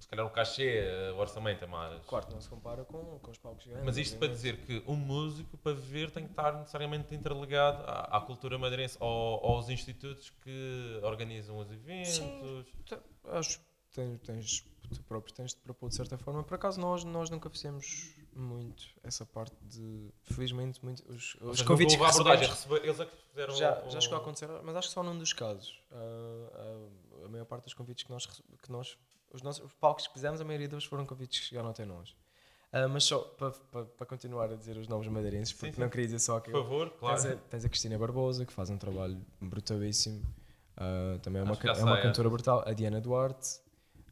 [0.01, 0.83] se calhar o cachê,
[1.15, 2.05] o orçamento é mais.
[2.07, 3.85] Claro não se compara com, com os palcos grandes.
[3.85, 8.17] Mas isto para dizer que um músico, para viver, tem que estar necessariamente interligado à,
[8.17, 12.67] à cultura madeirense ou aos institutos que organizam os eventos.
[12.85, 12.99] Te-
[13.31, 16.43] Acho que tens, tens, tu próprio tens de propor de certa forma.
[16.43, 20.11] Por acaso nós, nós nunca fizemos muito essa parte de.
[20.23, 24.19] Felizmente, muito, os, os seja, convites que recebemos eles é que fizeram já, já chegou
[24.19, 25.81] a acontecer, mas acho que só num dos casos.
[25.91, 25.97] Ah,
[26.55, 28.97] ah, a maior parte dos convites que nós, que nós
[29.33, 32.15] os nossos os palcos que fizemos, a maioria deles foram convites que chegaram até nós.
[32.73, 35.81] Ah, mas só para pa, pa continuar a dizer os nomes madeirenses, Sim, porque sim.
[35.81, 37.23] não queria dizer só que Por favor, claro.
[37.23, 40.23] Tens a, tens a Cristina Barbosa, que faz um trabalho brutalíssimo.
[40.77, 42.63] Ah, também é uma, é uma sei, cantora brutal.
[42.67, 43.61] A Diana Duarte,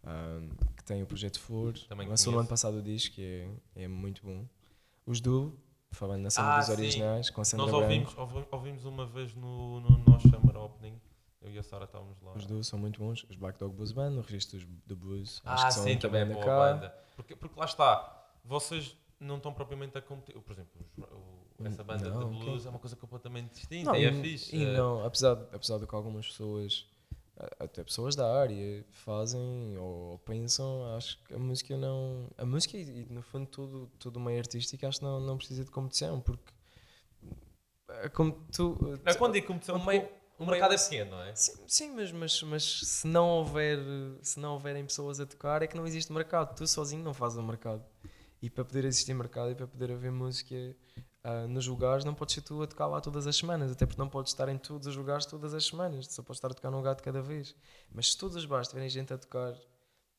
[0.06, 0.40] ah,
[0.76, 1.74] que tem o Projeto Flor.
[1.88, 4.46] Também Lançou no ano passado o disco, que é, é muito bom.
[5.04, 5.52] Os Du,
[5.90, 6.72] falando na cena Ah, dos sim.
[6.72, 11.00] originais, com a Sandra Nós ouvimos, ouvi- ouvimos uma vez no, no nosso Summer Opening.
[11.42, 12.32] Eu e a Sara estávamos lá.
[12.34, 13.24] Os Du são muito bons.
[13.28, 15.40] Os Black Dog Blues Band, no registro do blues.
[15.44, 16.56] Ah, acho que são sim, outra também é boa cá.
[16.74, 16.94] banda.
[17.14, 20.34] Porque, porque lá está, vocês não estão propriamente a competir.
[20.40, 22.66] Por exemplo, o- essa banda Não, de blues ok.
[22.66, 24.56] é uma coisa completamente distinta Não, e é fixe.
[24.56, 26.86] E não, apesar, apesar de que algumas pessoas,
[27.58, 32.28] até pessoas da área, fazem ou pensam, acho que a música não.
[32.38, 35.70] A música e, no fundo tudo, tudo meio artístico, acho que não, não precisa de
[35.70, 36.52] competição, porque.
[37.88, 38.98] é Como tu.
[39.04, 40.08] Não, quando digo competição, o meio-
[40.38, 41.34] o mercado é pequeno, não é?
[41.34, 43.78] Sim, sim, mas, mas, mas se não houver
[44.22, 46.54] se não houverem pessoas a tocar é que não existe mercado.
[46.54, 47.82] Tu sozinho não fazes o mercado.
[48.42, 50.54] E para poder existir mercado e para poder haver música
[51.28, 54.00] ah, nos lugares, não podes ser tu a tocar lá todas as semanas, até porque
[54.00, 56.70] não podes estar em todos os lugares todas as semanas, só podes estar a tocar
[56.70, 57.56] num lugar de cada vez.
[57.92, 59.58] Mas se todos os bares tiverem gente a tocar,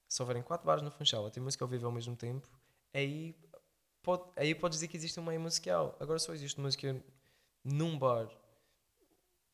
[0.09, 2.49] se houverem quatro bares no Funchal a ter música ao vivo ao mesmo tempo,
[2.93, 3.33] aí,
[4.03, 5.95] pode, aí podes dizer que existe um meio musical.
[5.99, 7.01] Agora só existe música
[7.63, 8.29] num bar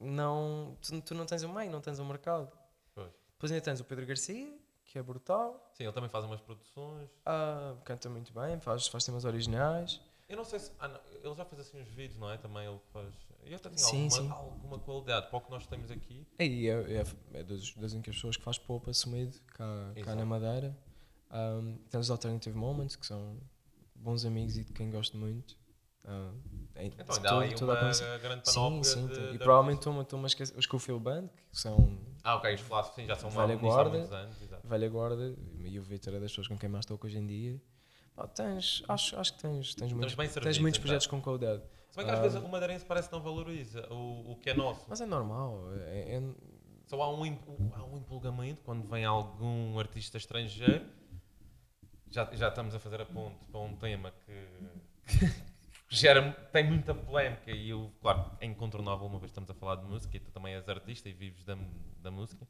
[0.03, 2.51] não, tu, tu não tens um meio, não tens um mercado.
[2.93, 3.11] Pois.
[3.31, 4.53] Depois ainda tens o Pedro Garcia,
[4.85, 7.09] que é brutal, Sim, ele também faz umas produções.
[7.25, 10.01] ah, canta muito bem, faz, faz temas originais.
[10.33, 10.71] Eu não sei se.
[10.79, 12.37] ah, não, ele já fez assim uns vídeos, não é?
[12.37, 13.13] Também ele faz.
[13.45, 14.19] E até tem Sim, sim.
[14.31, 16.25] alguma, alguma qualidade para o que nós temos aqui.
[16.39, 17.03] E é, é,
[17.39, 20.75] é das, das únicas pessoas que faz pop assumido cá, cá na Madeira.
[21.31, 23.37] Um, tens os Alternative Moments, que são
[23.95, 25.55] bons amigos e de quem gosto muito.
[26.05, 26.31] Ah,
[26.75, 28.17] é- Então há todo- aí toda a uma conversa.
[28.17, 28.83] grande Sim, panóplia.
[28.83, 29.07] sim.
[29.07, 30.57] de, tem- de e provavelmente estou-me a esquecer.
[30.57, 33.69] Os Cofield Band, que são Ah, ok, os Flascos sim, já são Velha nisso há
[33.69, 33.89] guarda.
[33.91, 34.41] muitos anos.
[34.41, 34.67] Exato.
[34.67, 37.61] velha guarda, e o Vitor é das pessoas com quem mais toco hoje em dia.
[38.15, 40.81] Pá, tens, acho, acho que tens, tens, muitos, bem tens muitos então.
[40.81, 41.63] projetos com qualidade.
[41.89, 42.21] Se bem que às Ah.
[42.21, 44.85] vezes o madeirense parece que não valoriza o, o que é nosso.
[44.87, 45.71] Mas é normal.
[45.73, 46.33] É, é-
[46.85, 47.23] Só há um,
[47.73, 50.85] há um empolgamento quando vem algum artista estrangeiro.
[52.11, 54.47] Já, já estamos a fazer a ponte para um tema que,
[55.89, 59.53] que gera, tem muita polémica e eu, claro, é incontornável uma vez que estamos a
[59.55, 61.57] falar de música e tu também és artista e vives da,
[61.99, 62.47] da música.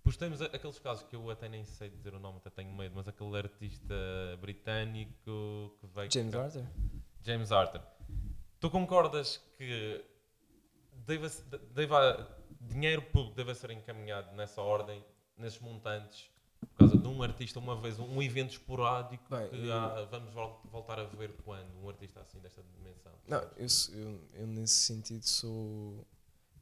[0.00, 2.94] Depois temos aqueles casos que eu até nem sei dizer o nome, até tenho medo,
[2.96, 3.94] mas aquele artista
[4.40, 6.10] britânico que veio.
[6.10, 6.66] James cá- Arthur?
[7.22, 7.82] James Arthur.
[8.58, 10.04] Tu concordas que
[11.06, 11.28] deva,
[11.74, 15.04] deva, dinheiro público deve ser encaminhado nessa ordem,
[15.36, 16.30] nesses montantes,
[16.60, 20.60] por causa de um artista, uma vez, um evento esporádico Bem, que há- vamos vol-
[20.64, 21.74] voltar a ver quando?
[21.82, 23.12] Um artista assim desta dimensão.
[23.26, 26.06] Não, eu, eu, eu nesse sentido sou.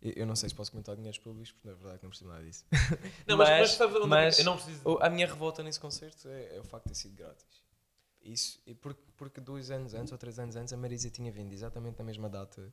[0.01, 2.65] Eu, não sei se posso comentar dinheiros públicos, porque na verdade não percebo nada disso.
[3.27, 4.99] Não, mas, mas, Mas- é eu não preciso.
[5.01, 7.47] A minha revolta nesse concerto é, é o facto de ter sido grátis.
[8.23, 11.99] Isso, porque, porque dois anos antes ou três anos antes a Marisa tinha vindo exatamente
[11.99, 12.73] na mesma data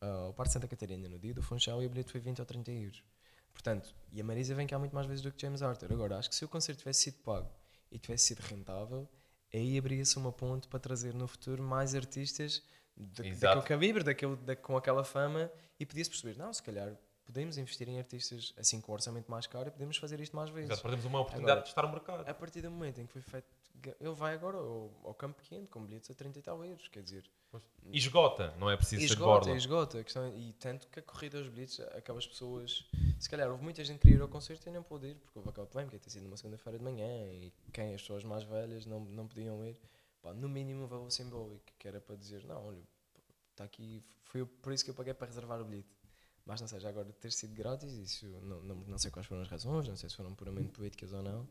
[0.00, 2.46] ah, ao Parque Santa Catarina, no dia do Funchal, e o bilhete foi 20 ou
[2.46, 3.04] 30 euros.
[3.52, 5.92] Portanto, e a Marisa vem cá muito mais vezes do que James Arthur.
[5.92, 7.50] Agora, acho que se o concerto tivesse sido pago
[7.90, 9.08] e tivesse sido rentável,
[9.52, 12.62] aí abria-se uma ponte para trazer no futuro mais artistas
[13.06, 16.94] daquele calibre, daquele, da, com aquela fama, e podia-se perceber, não, se calhar
[17.24, 20.50] podemos investir em artistas assim com um orçamento mais caro e podemos fazer isto mais
[20.50, 20.70] vezes.
[20.70, 22.28] Exato, perdemos uma oportunidade Agora- de estar no mercado.
[22.28, 23.46] A partir do momento em que foi feito,
[24.00, 27.02] ele vai agora ao, ao campo pequeno com bilhetes a 30 e tal euros, quer
[27.02, 27.64] dizer, Pois.
[27.84, 29.98] E esgota, não é preciso e ser esgota, esgota.
[29.98, 32.88] É- e tanto que a corrida aos bilhetes, aquelas pessoas,
[33.18, 35.36] se calhar houve muita gente que queria ir ao concerto e não pôde ir, porque
[35.36, 38.86] houve aquela polémica ter sido numa segunda-feira de manhã e quem, as pessoas mais velhas,
[38.86, 39.76] não, não podiam ir.
[40.22, 42.82] Pá, no mínimo um valor simbólico, que era para dizer, não, olha,
[43.50, 45.88] está aqui, foi por isso que eu paguei para reservar o bilhete.
[46.44, 49.48] Mas não seja agora ter sido grátis, isso não, não, não sei quais foram as
[49.48, 51.48] razões, não sei se foram puramente políticas ou não,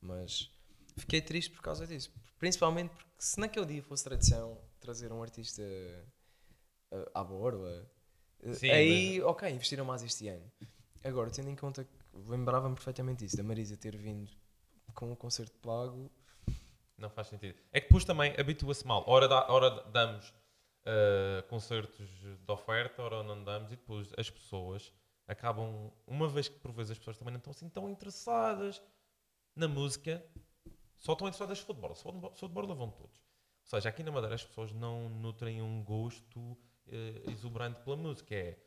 [0.00, 0.50] mas
[0.96, 2.12] fiquei triste por causa disso.
[2.38, 7.88] Principalmente porque se naquele dia fosse tradição trazer um artista uh, à borla,
[8.42, 10.50] uh, Sim, aí, ok, investiram mais este ano.
[11.04, 11.90] Agora, tendo em conta que
[12.28, 14.30] lembrava-me perfeitamente isso, da Marisa ter vindo
[14.94, 16.10] com um concerto pago,
[17.02, 17.58] Não faz sentido.
[17.72, 19.04] É que depois também habitua-se mal.
[19.06, 20.32] Ora, dá, ora damos
[20.84, 24.92] ah, concertos de oferta, ora não damos, e depois as pessoas
[25.26, 28.82] acabam, uma vez que por vezes as pessoas também não estão assim tão interessadas
[29.54, 30.24] na música,
[30.96, 31.94] só estão interessadas em futebol.
[31.94, 33.16] Só de, borla vão todos.
[33.18, 36.56] Ou seja, aqui na Madeira as pessoas não nutrem um gosto
[36.88, 38.34] eh, exuberante pela música.
[38.34, 38.58] É,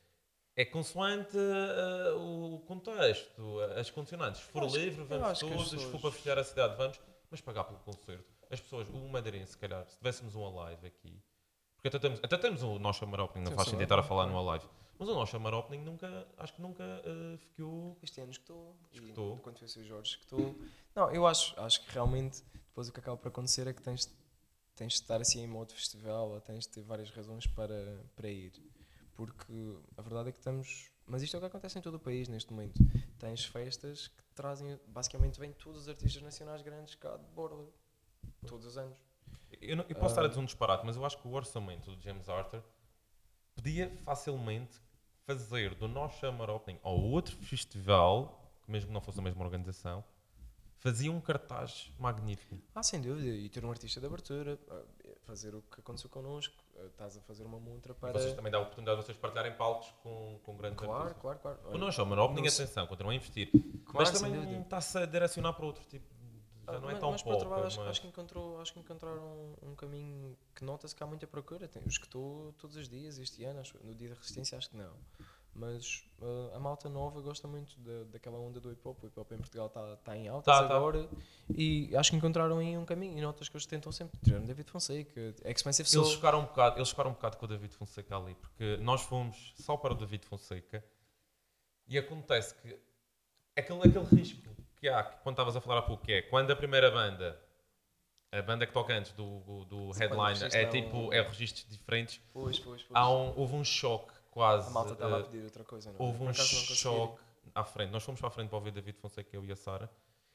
[0.56, 4.42] é consoante eh, o contexto, as condicionantes.
[4.42, 5.70] Se for livre, vamos todos.
[5.70, 7.00] Se for para festejar a cidade, vamos.
[7.36, 8.34] Mas pagar pelo concerto.
[8.50, 11.22] As pessoas, o madeirense, se calhar, se tivéssemos uma live aqui,
[11.76, 13.98] porque até temos, até temos o nosso Summer Opening, não Sim, faz sentido estar a
[13.98, 14.66] claro, falar numa live.
[14.98, 17.98] Mas o nosso Summer Opening nunca, acho que nunca eh, ficou.
[18.02, 19.36] este ano escutou, Escutou.
[19.36, 20.56] e quando foi o Jorge escutou.
[20.96, 24.10] Não, eu acho, acho que realmente depois o que acaba por acontecer é que tens,
[24.74, 28.30] tens de estar assim em modo festival ou tens de ter várias razões para, para
[28.30, 28.54] ir.
[29.14, 30.90] Porque a verdade é que estamos.
[31.06, 32.82] Mas isto é o que acontece em todo o país neste momento.
[33.20, 37.66] Tens festas que trazem, basicamente, vêm todos os artistas nacionais grandes cá de borda.
[38.46, 38.98] Todos os anos.
[39.62, 40.26] Eu, não- eu posso estar Ah.
[40.26, 42.62] a dizer um disparate, mas eu acho que o orçamento do James Arthur
[43.56, 44.80] podia facilmente
[45.26, 49.44] fazer do nosso Summer Opening ou outro festival, que mesmo que não fosse a mesma
[49.44, 50.04] organização,
[50.78, 52.62] fazia um cartaz magnífico.
[52.76, 53.28] Ah, sem dúvida.
[53.36, 54.84] E ter um artista de abertura, ah,
[55.24, 56.64] fazer o que aconteceu connosco.
[56.88, 58.14] Estás a fazer uma montra E para.
[58.14, 61.22] vocês também dão a oportunidade de vocês partilharem palcos com, com grandes Claro, artistas.
[61.22, 61.60] claro, claro.
[61.74, 63.50] O nosso Summer Opening, não se- atenção, continuam a investir.
[63.50, 66.06] Claro, mas também está-se a direcionar para outro tipo.
[66.68, 67.34] Já Ah, não é mas, tão mas pop.
[67.36, 69.22] outro lado, acho, mas- acho que encontrou, acho que encontraram
[69.64, 71.68] um, um caminho que nota-se que há muita procura.
[71.68, 74.70] Tem, os que estou todos os dias, este ano, acho- no dia da resistência, acho
[74.70, 74.92] que não.
[75.58, 79.02] Mas ah, a malta nova gosta muito da, daquela onda do hip hop.
[79.02, 80.76] O hip hop em Portugal está tá em alta Tá, tá.
[80.76, 81.08] agora
[81.50, 83.18] e acho que encontraram aí um caminho.
[83.18, 84.20] E notas que eles tentam sempre.
[84.20, 86.06] Tiveram David Fonseca, Expensive Eles Soul.
[86.06, 89.54] chocaram, um bocado, eles chocaram um bocado com o David Fonseca ali, porque nós fomos
[89.56, 90.84] só para o David Fonseca
[91.88, 92.78] e acontece que
[93.56, 94.42] aquele, aquele risco
[94.76, 97.40] que há, que quando estavas a falar há pouco, que é quando a primeira banda,
[98.32, 102.20] a banda que toca antes do, do, do headliner, é é tipo, é registros diferentes,
[102.34, 102.92] Pois, pois, pois.
[102.94, 104.68] há um, houve um choque quase.
[104.68, 106.02] A malta estava eh, a pedir outra coisa, não?
[106.06, 107.24] houve Por um choque
[107.56, 107.90] à frente.
[107.92, 109.90] Nós fomos para a frente para ouvir David Fonseca, eu e a Sara,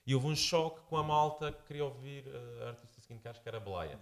[0.07, 3.29] e houve um choque com a malta que queria ouvir eh, a artista seguinte, que
[3.29, 4.01] acho que era a Blaia.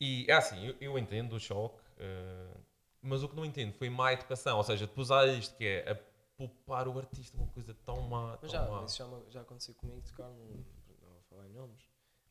[0.00, 2.56] E é assim, eu, eu entendo o choque, eh,
[3.02, 5.90] mas o que não entendo foi má educação, ou seja, depois há isto que é
[5.90, 5.96] a
[6.36, 8.84] poupar o artista, uma coisa tão má, tão Mas já, má.
[8.84, 10.64] isso já, já aconteceu comigo tocar num.
[11.02, 11.82] Não vou falar em nomes,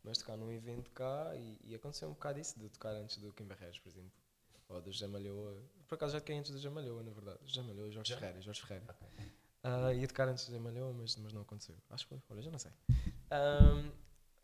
[0.04, 3.34] mas tocar num evento cá e, e aconteceu um bocado isso de tocar antes do
[3.34, 4.12] Kim Barreiros, por exemplo.
[4.70, 5.62] Ou do José Malhoa.
[5.88, 7.40] Por acaso já toquei antes do José Malhoa, na verdade.
[7.44, 8.20] José Malhoa, Jorge Já?
[8.20, 8.86] Ferreira, Jorge Ferreira.
[8.90, 9.08] Ok.
[9.64, 11.76] Ah, ia tocar antes do José Malhoa, mas, mas não aconteceu.
[11.90, 12.72] Acho que foi, olha, já não sei.
[13.32, 13.92] Ahm,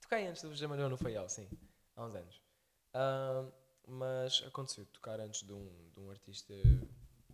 [0.02, 1.48] toquei antes do José Malhoa no Faial, sim,
[1.96, 2.42] há uns anos.
[3.88, 6.54] Mas aconteceu tocar antes de um, de um artista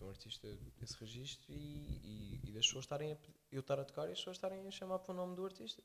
[0.01, 0.47] de um artista
[0.79, 3.17] desse registro e, e, e das pessoas estarem a,
[3.51, 5.81] eu estar a tocar e as pessoas estarem a chamar para o nome do artista.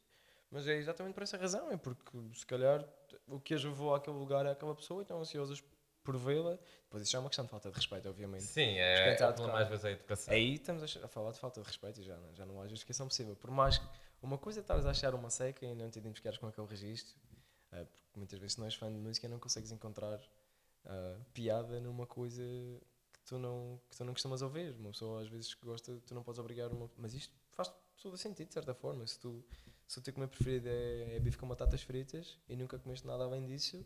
[0.50, 2.82] Mas é exatamente por essa razão, é porque se calhar
[3.26, 5.62] o que as levou àquele lugar é aquela pessoa e estão ansiosas
[6.06, 6.58] por vê-la.
[6.84, 8.44] Depois isso já é uma questão de falta de respeito, obviamente.
[8.44, 9.16] Sim, é, é
[9.62, 10.32] às vezes a educação.
[10.32, 13.06] Aí estamos a falar de falta de respeito e já, não- já não há justificação
[13.08, 13.36] possível.
[13.36, 13.86] Por mais que
[14.22, 17.14] uma coisa é estares a achar uma seca e não te identificares com aquele registro,
[17.72, 20.18] eh, porque muitas vezes se não és fã de música não consegues encontrar
[20.86, 22.42] ah, piada numa coisa
[23.12, 24.72] que tu, não, que tu não costumas ouvir.
[24.78, 26.88] Uma pessoa às vezes que gosta, tu não podes obrigar uma.
[26.96, 29.04] Mas isto faz todo sentido de certa forma.
[29.06, 29.44] Se, tu,
[29.86, 33.24] se o teu comer preferido é, é bife com batatas fritas e nunca comeste nada
[33.24, 33.84] além disso.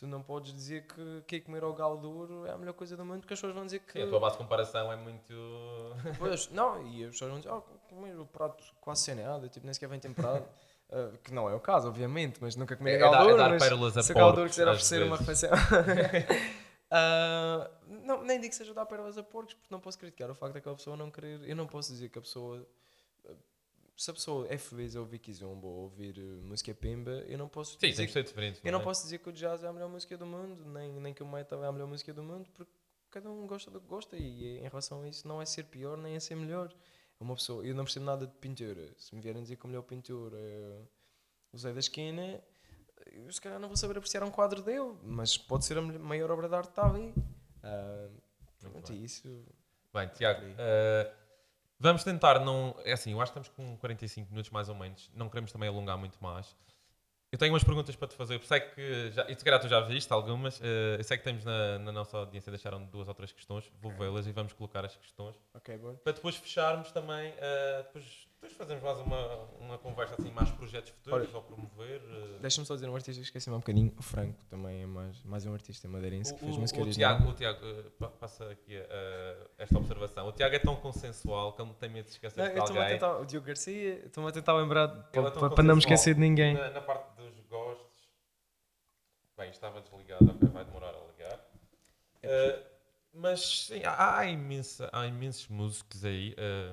[0.00, 3.04] Tu não podes dizer que, que comer ao galo duro é a melhor coisa do
[3.04, 3.92] mundo, porque as pessoas vão dizer que.
[3.92, 5.30] Sim, a tua base de comparação é muito.
[6.18, 9.66] Pois, não, e as pessoas vão dizer, oh, comer o prato quase sem nada, tipo,
[9.66, 10.44] nem sequer vem temperado.
[10.92, 13.36] Ah, que não é o caso, obviamente, mas nunca comi É- é galo dar- é
[13.50, 15.48] dar pérolas a se o galo duro porcos, quiser oferecer uma refeição...
[16.90, 20.34] Ah, não, nem digo que seja dar pérolas a porcos, porque não posso criticar o
[20.34, 21.48] facto daquela pessoa não querer...
[21.48, 22.66] Eu não posso dizer que a pessoa...
[24.00, 27.50] Se a pessoa é feliz a ouvir Kizomba ou ouvir eh, música pimba, eu não
[27.50, 28.58] posso Sim, dizer ser diferente.
[28.64, 28.82] eu não é?
[28.82, 31.26] posso dizer que o jazz é a melhor música do mundo, nem, nem que o
[31.30, 32.72] metal é a melhor música do mundo, porque
[33.10, 35.98] cada um gosta do que gosta e em relação a isso não é ser pior
[35.98, 36.74] nem é ser melhor.
[37.20, 38.88] Uma pessoa, eu não percebo nada de pintura.
[38.96, 40.80] Se me vierem dizer que o melhor pintor é
[41.52, 42.42] o Zé da Esquina,
[43.04, 46.30] eu se calhar não vou saber apreciar um quadro dele, mas pode ser a maior
[46.30, 47.14] obra de arte que está ali.
[47.62, 48.08] Ah,
[48.60, 49.04] pronto, bem.
[49.04, 49.44] isso.
[49.92, 50.56] Bem, Tiago, Ok.
[51.80, 52.76] Vamos tentar não.
[52.84, 55.10] É assim, eu acho que estamos com 45 minutos mais ou menos.
[55.14, 56.54] Não queremos também alongar muito mais.
[57.32, 58.34] Eu tenho umas perguntas para te fazer.
[58.34, 59.10] Eu sei que.
[59.12, 60.60] Já, e se calhar tu já viste algumas.
[60.62, 63.70] eh, eu sei que temos na, na nossa audiência deixaram duas ou três questões.
[63.80, 65.36] Vou vê-las e vamos colocar as questões.
[65.54, 65.94] Ok, bom.
[65.96, 67.32] Para depois fecharmos também.
[67.38, 72.00] eh, depois, depois fazemos mais uma, uma conversa assim, mais projetos futuros ou promover.
[72.02, 72.38] eh.
[72.40, 73.92] Deixa-me só dizer um artista que esqueci-me um bocadinho.
[73.98, 76.90] O Franco também é mais, mais um artista madeirense que fez O, música o, o.
[76.90, 77.60] Tiago, o Tiago
[77.98, 80.26] pa- passa aqui eh, esta observação.
[80.26, 82.88] O Tiago é tão consensual que ele não tem medo de esquecer Não, de alguém.
[82.88, 86.14] tentar, o Diogo Garcia, estou-me a tentar lembrar é para, tão para não me esquecer
[86.14, 86.54] de ninguém.
[86.54, 87.90] Na, na parte dos gostos.
[89.36, 91.40] Bem, estava desligado, ok, vai demorar a ligar.
[92.22, 92.62] Eh,
[93.12, 96.34] mas sim, há, há, imensa, há imensos músicos aí.
[96.38, 96.72] eh,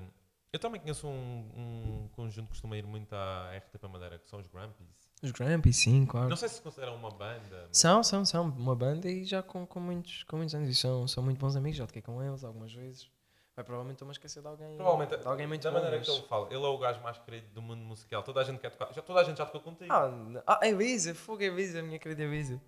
[0.57, 4.39] eu também conheço um, um conjunto que costuma ir muito à RTP Madeira, que são
[4.39, 4.87] os Grampies.
[5.23, 6.29] Os Grampies, sim, claro.
[6.29, 7.65] Não sei se se consideram uma banda.
[7.67, 10.69] mas- São, são, são uma banda e já com, com, muitos, com muitos anos.
[10.69, 13.09] E são, são muito bons amigos, já toquei com eles algumas vezes.
[13.55, 14.75] Vai, provavelmente estou-me a esquecer de alguém.
[14.75, 15.75] Provavelmente, de alguém muito da bom.
[15.77, 18.21] maneira mas- que ele fala, ele é o gajo mais querido do mundo musical.
[18.21, 18.93] Toda a gente quer tocar.
[18.93, 19.91] Já, toda a gente já tocou contigo.
[19.91, 20.11] Ah,
[20.45, 22.61] ah, Elisa, fogo Elisa, minha querida Elisa.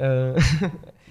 [0.00, 0.34] Ah,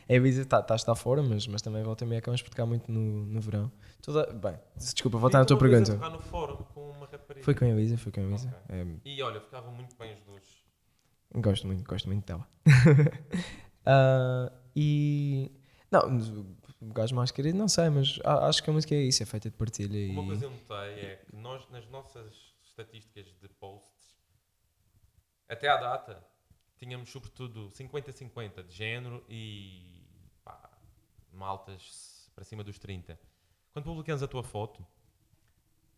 [0.10, 2.66] a Elisa está tá, está fora, mas, mas também volta e meia acabamos por tocar
[2.66, 3.72] muito no, no verão.
[4.02, 5.94] Toda, bem, desculpa, voltar à tua pergunta.
[5.94, 7.44] Tocar no fórum com uma rapariga.
[7.46, 8.48] Foi com a Elisa, foi com a Elisa.
[8.66, 8.76] Ok.
[8.82, 10.44] É, E olha, ficavam muito bem os dois.
[11.36, 12.48] Gosto muito, gosto muito dela.
[13.86, 15.52] Ah, e.
[15.92, 16.02] Não,
[16.82, 19.26] o gajo mais querido, não sei, mas a- acho que a música é isso, é
[19.26, 19.98] feita de partilha.
[19.98, 20.10] E...
[20.12, 24.16] Uma coisa eu notei é que nós, nas nossas estatísticas de posts,
[25.48, 26.24] até à data,
[26.80, 30.02] tínhamos sobretudo 50-50 de género e
[30.44, 30.70] pá,
[31.34, 33.20] maltas para cima dos 30.
[33.74, 34.86] Quando publicamos a tua foto,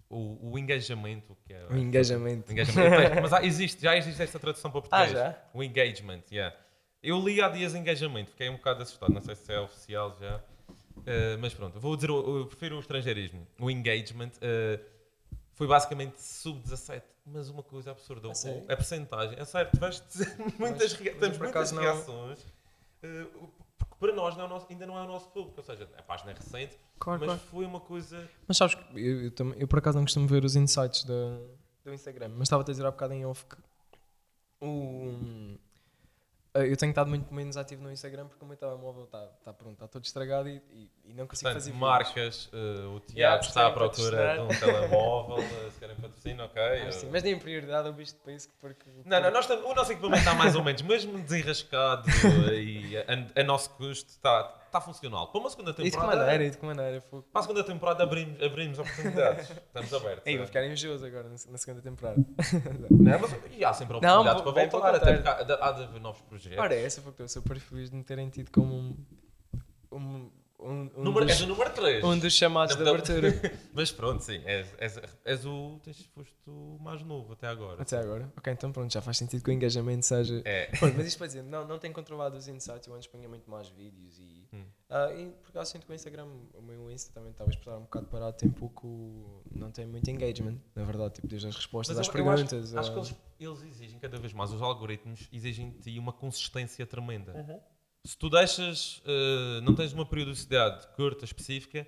[0.10, 2.50] o, o engajamento, que é O engajamento.
[2.50, 3.22] O engajamento.
[3.22, 5.12] Mas há- existe, já existe esta tradução para Ah, português.
[5.12, 5.42] já?
[5.54, 6.56] O engagement, yeah.
[7.02, 10.38] Eu li há dias engajamento, fiquei um bocado assustado, não sei se é oficial já.
[10.98, 13.48] Uh, mas pronto, vou dizer, eu prefiro o estrangeirismo.
[13.60, 14.84] O engagement uh,
[15.54, 18.28] foi basicamente sub-17, mas uma coisa absurda.
[18.28, 21.82] A o- a percentagem, é certo, vais dizer muitas, mas temos por muitas acaso não-
[21.84, 22.40] reações.
[23.04, 25.88] uh, porque para nós não é nosso- ainda não é o nosso público, ou seja,
[25.98, 27.42] a página é recente, Claro, mas claro.
[27.52, 28.30] foi uma coisa.
[28.48, 31.38] Mas sabes que eu, eu, também- eu por acaso não costumo ver os insights da,
[31.84, 33.56] do Instagram, mas estava a dizer há bocado em off que
[34.62, 35.58] o, eh,
[36.54, 39.74] eu tenho estado muito menos ativo no Instagram porque o meu telemóvel está tá, pronto,
[39.74, 43.42] está todo estragado e, e, e não consigo Portanto, fazer marcas, uh, o Tiago Yeah,
[43.42, 46.62] está à procura de um telemóvel, uh, se querem patrocínio, ok.
[46.62, 48.90] Ah, uh, sim, mas nem prioridade ao bicho de país porque.
[49.06, 52.10] Não, não, nós tam- o nosso equipamento está mais ou menos, mesmo desenrascado
[52.54, 55.28] e a, a nosso custo, está, está funcional.
[55.32, 57.02] Para uma segunda E de que temporada, maneira, e de que maneira?
[57.02, 57.24] Fogo.
[57.32, 59.50] para a segunda temporada abrimos, abrimos oportunidades.
[59.52, 60.26] Estamos abertos.
[60.26, 60.48] Ei, vou uh.
[60.48, 62.18] ficar invejoso agora na, segunda temporada.
[62.90, 66.22] Não, mas, e há sempre oportunidades para voltar, até porque há, há de haver novos
[66.22, 66.58] projetos.
[66.58, 68.98] Ora, essa foi que eu sou super feliz de me terem tido como um.
[69.92, 70.32] um,
[70.62, 72.04] um, um número, dos, és o número 3.
[72.04, 73.30] um dos chamados Não, de abertura.
[73.74, 75.80] Mas pronto, sim, és, és, és o.
[75.84, 77.82] Tens, foste o mais novo até agora.
[77.82, 78.32] Até agora.
[78.38, 80.42] Ok, então pronto, já faz sentido que o engajamento seja.
[80.46, 80.66] É.
[80.78, 83.50] Pronto, mas isto para dizer, não, não tenho controlado os insights, eu antes punha muito
[83.50, 84.48] mais vídeos e.
[84.54, 84.64] Hum.
[84.90, 87.78] ah, e por acaso sinto que o Instagram, o meu Insta também estava a esperar
[87.78, 89.42] um bocado parado, tem pouco.
[89.52, 92.46] não tem muito engagement, na verdade, tipo, desde as respostas Mas às eu- eu acho-
[92.46, 92.76] perguntas.
[92.76, 93.16] Acho, que ah, eles,
[93.62, 97.34] eles exigem cada vez mais, os algoritmos exigem de ti uma consistência tremenda.
[97.34, 97.60] Uhum.
[98.04, 101.88] Se tu deixas, eh, não tens uma periodicidade curta, específica,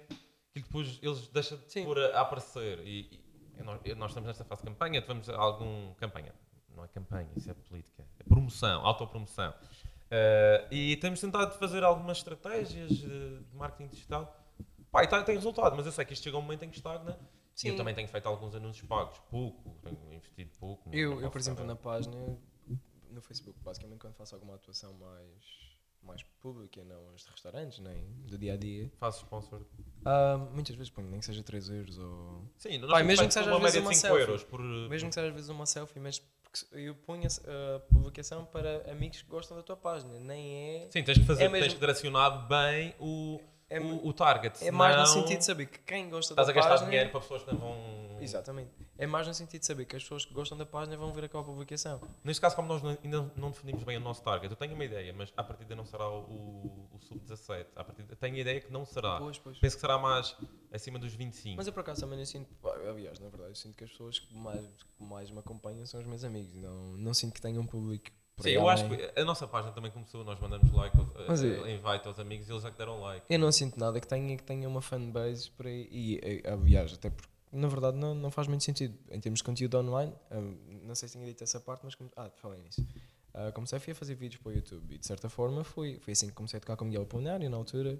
[0.55, 1.85] e depois eles deixam de Sim.
[1.85, 2.79] pôr a, a aparecer.
[2.85, 3.19] E,
[3.57, 5.93] e nós, nós estamos nesta fase de campanha, a algum.
[5.95, 6.33] campanha.
[6.75, 8.03] Não é campanha, isso é política.
[8.19, 9.53] É promoção, autopromoção.
[10.09, 14.39] Eh, e temos tentado fazer algumas estratégias de, marketing digital.
[14.91, 16.69] Pá, e tá- tem resultado, mas eu sei que isto chega a um momento em
[16.69, 17.17] que estagna.
[17.55, 17.69] Sim.
[17.69, 20.89] eu também tenho feito alguns anúncios pagos, pouco, tenho investido pouco.
[20.91, 22.15] Eu, não eu, por exemplo, na página,
[23.11, 25.45] no Facebook, basicamente quando faço alguma atuação mais,
[26.05, 29.61] mais pública, não as de restaurantes, nem do dia a dia, Faço sponsor.
[30.05, 32.43] ah, muitas vezes ponho nem que seja 3 euros ou.
[32.57, 34.21] Sim, nós Pai, mesmo que seja uma às vezes uma 5 selfie.
[34.21, 34.59] euros por.
[34.61, 36.21] Mesmo que seja às vezes uma selfie, mas
[36.71, 40.87] eu ponho a, a publicação para amigos que gostam da tua página, nem é.
[40.91, 43.39] Sim, tens que fazer, É mesmo- tens que direcionar bem o,
[43.69, 44.63] É, o, o target.
[44.63, 46.89] é mais no senão sentido de saber que quem gosta Estás da a gastar página.
[46.89, 47.75] dinheiro para pessoas que não vão.
[48.23, 48.71] Exatamente.
[48.97, 51.25] É mais no sentido de saber que as pessoas que gostam da página vão ver
[51.25, 51.99] aquela publicação.
[52.23, 55.13] Neste caso, como nós ainda não definimos bem o nosso target, eu tenho uma ideia,
[55.13, 57.67] mas à partida não será o, o sub-17.
[57.75, 59.17] À partida, tenho a ideia que não será.
[59.17, 59.57] Pois, pois.
[59.59, 60.35] Penso que será mais
[60.71, 61.57] acima dos 25.
[61.57, 62.49] Mas eu por acaso também não sinto,
[62.89, 65.99] aliás, na verdade, eu sinto que as pessoas que mais, que mais me acompanham são
[65.99, 66.55] os meus amigos.
[66.55, 68.09] Não, não sinto que tenham um público.
[68.35, 70.97] por Sim, eu acho que a nossa página também começou, nós mandamos like,
[71.27, 73.25] Mas eh, é- invite aos amigos e eles já que deram like.
[73.29, 75.87] Eu não sinto nada que tenha, que tenha uma fanbase por aí.
[75.91, 78.97] E, e, aliás, até porque na verdade não, não faz muito sentido.
[79.09, 81.95] Em termos de conteúdo online, hum, não sei se tinha dito essa parte, mas.
[81.95, 82.85] come- Ah, falei nisso.
[83.33, 86.27] Ah, comecei a fazer vídeos para o YouTube e de certa forma foi, foi assim
[86.27, 87.99] que comecei a tocar com o Miguel Apolinário na altura.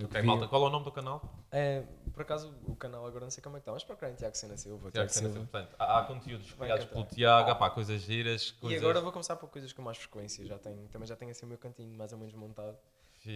[0.00, 1.20] Ok, malta, qual é o nome do canal?
[1.50, 1.82] É,
[2.12, 4.56] por acaso o canal agora não sei como é que está, mas procurem Tiago Sena
[4.56, 4.90] Silva.
[4.92, 5.48] Tiago Sena Silva.
[5.50, 9.10] Portanto, há, há conteúdos criados pelo Tiago, há pá, coisas giras, E coisas agora vou
[9.10, 10.44] começar por coisas com mais frequência.
[10.46, 12.78] Já tenho, também já tenho assim o meu cantinho mais ou menos montado.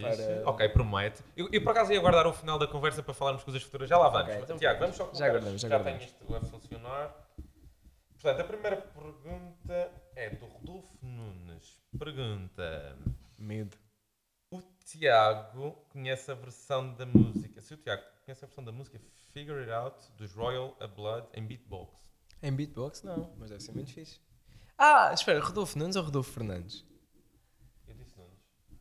[0.00, 1.22] Para- Ok, promete.
[1.36, 3.88] Eu, eu, por acaso ia guardar o final da conversa para falarmos coisas futuras.
[3.88, 4.28] Já lá vamos.
[4.30, 6.04] Ok, então Tiago, vamos só já colocar- guardamos, já já guardamos.
[6.06, 7.28] tenho isto a funcionar.
[8.20, 11.80] Portanto, a primeira pergunta é do Rodolfo Nunes.
[11.98, 12.96] Pergunta:
[13.38, 13.76] Medo.
[14.50, 17.60] O Tiago conhece a versão da música.
[17.60, 19.00] Se o Tiago conhece a versão da música
[19.32, 22.06] Figure It Out dos Royal a Blood em beatbox.
[22.42, 24.20] Em beatbox não, mas deve ser muito fixe.
[24.76, 26.84] Ah, espera, Rodolfo Nunes ou Rodolfo Fernandes?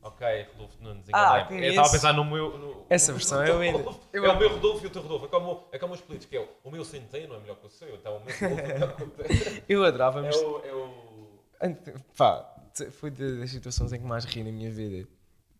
[0.03, 1.05] Ok, Rodolfo Nunes.
[1.13, 2.57] Ah, eu estava a pensar no meu.
[2.57, 3.89] no- Essa versão no é linda.
[4.11, 5.25] Eu é o meu Rodolfo e o teu Rodolfo.
[5.25, 7.67] É como, é como os políticos, que é o, o meu centeno é melhor que
[7.67, 9.25] o seu, então o meu Rodolfo é melhor que o teu.
[9.69, 10.35] Eu adorava, É mas.
[10.37, 10.61] o.
[10.65, 11.39] É o...
[11.61, 12.55] Ante- Pá,
[12.93, 15.07] foi das situações em que mais ri na minha vida.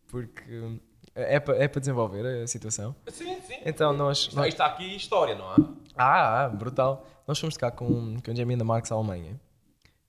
[0.07, 0.79] Porque hum,
[1.13, 2.95] é para é para desenvolver a situação.
[3.09, 3.59] Sim, sim.
[3.65, 4.17] Então nós.
[4.19, 5.55] Isto, nós- isto está aqui história, não há?
[5.95, 7.05] Ah, ah, brutal.
[7.27, 9.39] Nós fomos tocar com, com o Jamie da Marx Alemanha.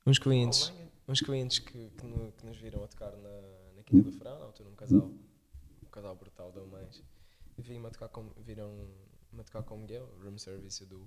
[0.07, 0.91] Uns clientes, Alemanha?
[1.07, 3.29] uns clientes que, que, no- que nos viram a tocar na,
[3.93, 5.11] na Quinta do Frão, na altura um casal,
[5.83, 7.03] um casal brutal de alemães.
[7.59, 11.07] E viram-me a tocar com, viram-me a tocar com o Miguel, room service do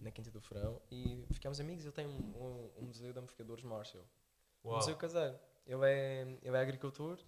[0.00, 1.84] na Quinta do Frão, e ficámos amigos.
[1.84, 4.04] Ele tem um, um, um museu de amplificadores Marshall.
[4.64, 4.78] Um Uau.
[4.78, 5.36] museu caseiro.
[5.66, 7.18] Ele é, ele é agricultor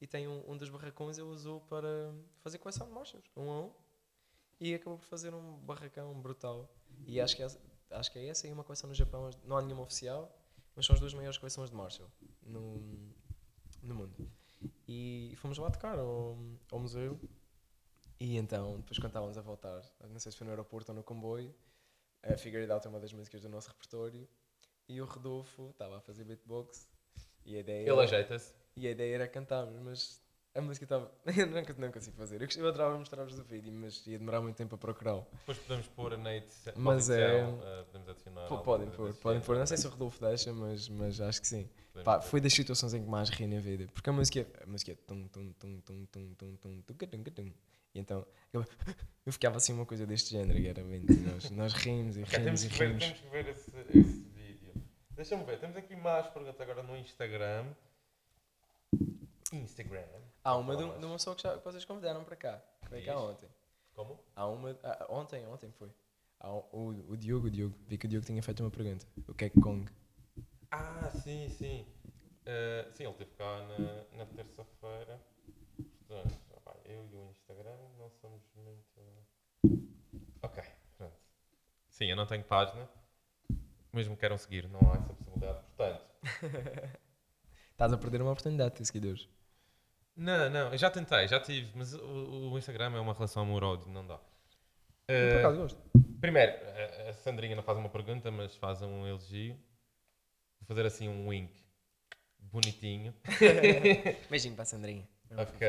[0.00, 3.60] e tem um, um dos barracões ele usou para fazer coleção de Marshalls, um a
[3.60, 3.72] um.
[4.58, 6.68] E acabou por fazer um barracão brutal.
[7.06, 7.48] E acho que, é,
[7.90, 9.30] acho que é essa e uma coleção no Japão.
[9.44, 10.36] Não há nenhuma oficial,
[10.74, 12.08] mas são as duas maiores coleções de Marshall
[12.42, 13.13] no,
[13.84, 14.30] no mundo.
[14.88, 16.36] E fomos lá tocar ao,
[16.70, 17.18] ao museu.
[18.18, 21.02] E então, depois quando estávamos a voltar, não sei se foi no aeroporto ou no
[21.02, 21.54] comboio,
[22.22, 24.26] a Figure It Out é uma das músicas do nosso repertório.
[24.88, 26.88] E o Rodolfo estava a fazer beatbox.
[27.44, 28.54] E a ideia Ele ajeita-se.
[28.76, 30.23] e a ideia era cantarmos, mas
[30.54, 31.10] a música estava.
[31.36, 32.40] Eu nunca, não consigo fazer.
[32.40, 35.26] Eu, eu adorava mostrar-vos o vídeo, mas ia demorar muito tempo a procurá-lo.
[35.32, 36.72] Depois podemos pôr a na edição.
[36.76, 38.46] Mas é- eh, podemos adicionar.
[38.46, 39.58] Pô, podem pôr, podem pôr.
[39.58, 41.68] Não sei se o Rodolfo deixa, mas, mas acho que sim.
[42.04, 43.86] Pá, foi das situações em que mais ri na vida.
[43.92, 44.62] Porque a música é.
[44.62, 44.94] A música é.
[44.94, 47.52] Tum, tum, tum, tum, tum, tum, tum, tum, tum.
[47.94, 48.26] E então.
[48.52, 48.64] Eu,
[49.32, 50.58] ficava assim uma coisa deste género.
[50.58, 51.04] E era bem.
[51.32, 53.04] Nós, nós rimos e rimos temos, e que ver, rimos.
[53.04, 54.72] temos que ver esse, esse vídeo.
[55.10, 57.66] Deixa-me ver, temos aqui mais perguntas agora no Instagram.
[59.62, 60.04] Instagram.
[60.42, 62.62] Há uma de, de uma pessoa que, já, que vocês convidaram para cá.
[62.82, 63.48] Que veio cá ontem.
[63.94, 64.20] Como?
[64.34, 64.78] Há uma.
[64.82, 65.90] ah, ontem, ontem foi.
[66.40, 67.74] Há o, o Diogo, o Diogo.
[67.86, 69.06] Vi que o Diogo tinha feito uma pergunta.
[69.28, 69.90] O que é Kong?
[70.70, 71.86] Ah, sim, sim.
[72.44, 75.20] Eh, sim, ele esteve cá na, na terça-feira.
[76.06, 76.38] Portanto,
[76.84, 78.84] eu e o Instagram não somos muito.
[80.42, 80.62] Ok,
[80.98, 81.16] pronto.
[81.88, 82.88] Sim, eu não tenho página.
[83.92, 85.64] Mesmo que queiram seguir, não há essa possibilidade.
[85.76, 86.04] Portanto,
[87.72, 89.28] Estás a perder uma oportunidade de ter seguidores.
[90.16, 93.88] Não, não, eu já tentei, já tive, mas o, o Instagram é uma relação amor-ódio,
[93.90, 94.14] não dá.
[94.14, 95.82] Eu, por Eh, acaso gosto.
[96.20, 96.52] Primeiro,
[97.08, 99.54] a- Sandrinha não faz uma pergunta, mas faz um elogio.
[100.60, 101.52] Vou fazer assim um wink
[102.38, 103.14] bonitinho.
[104.30, 105.06] Beijinho para a Sandrinha.
[105.36, 105.66] Ok.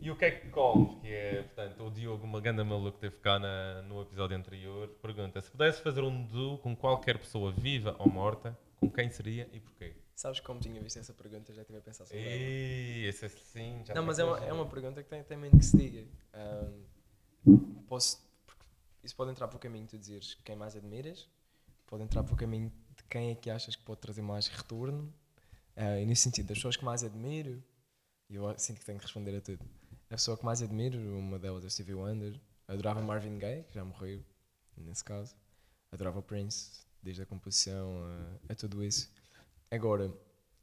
[0.00, 3.00] E o que é que Kong, que é, portanto, o Diogo, uma ganda maluco que
[3.08, 7.52] teve cá na- no episódio anterior, pergunta se pudesse fazer um duo com qualquer pessoa
[7.52, 9.94] viva ou morta, com quem seria e porquê?
[10.14, 11.52] Sabes como tinha visto essa pergunta?
[11.52, 12.28] Já estive a pensar sobre ela.
[12.28, 15.58] E esse assim já Não, mas é uma, é uma pergunta que tem, tem muito
[15.58, 16.06] que se diga.
[16.34, 16.84] Ahm,
[17.88, 18.22] posso,
[19.02, 21.28] isso pode entrar para o caminho de tu dizeres quem mais admiras,
[21.86, 25.12] pode entrar para o caminho de quem é que achas que pode trazer mais retorno,
[25.74, 27.62] Ah, e nesse sentido, as pessoas que mais admiro,
[28.28, 29.64] e eu sinto que tenho que responder a tudo.
[30.10, 32.38] A pessoa que mais admiro, uma delas é Stevie Wonder.
[32.68, 34.22] Adorava Marvin Gaye, que já morreu,
[34.76, 35.34] nesse caso.
[35.90, 38.02] Adorava o Prince, desde a composição
[38.48, 39.10] a, a tudo isso.
[39.72, 40.12] Agora,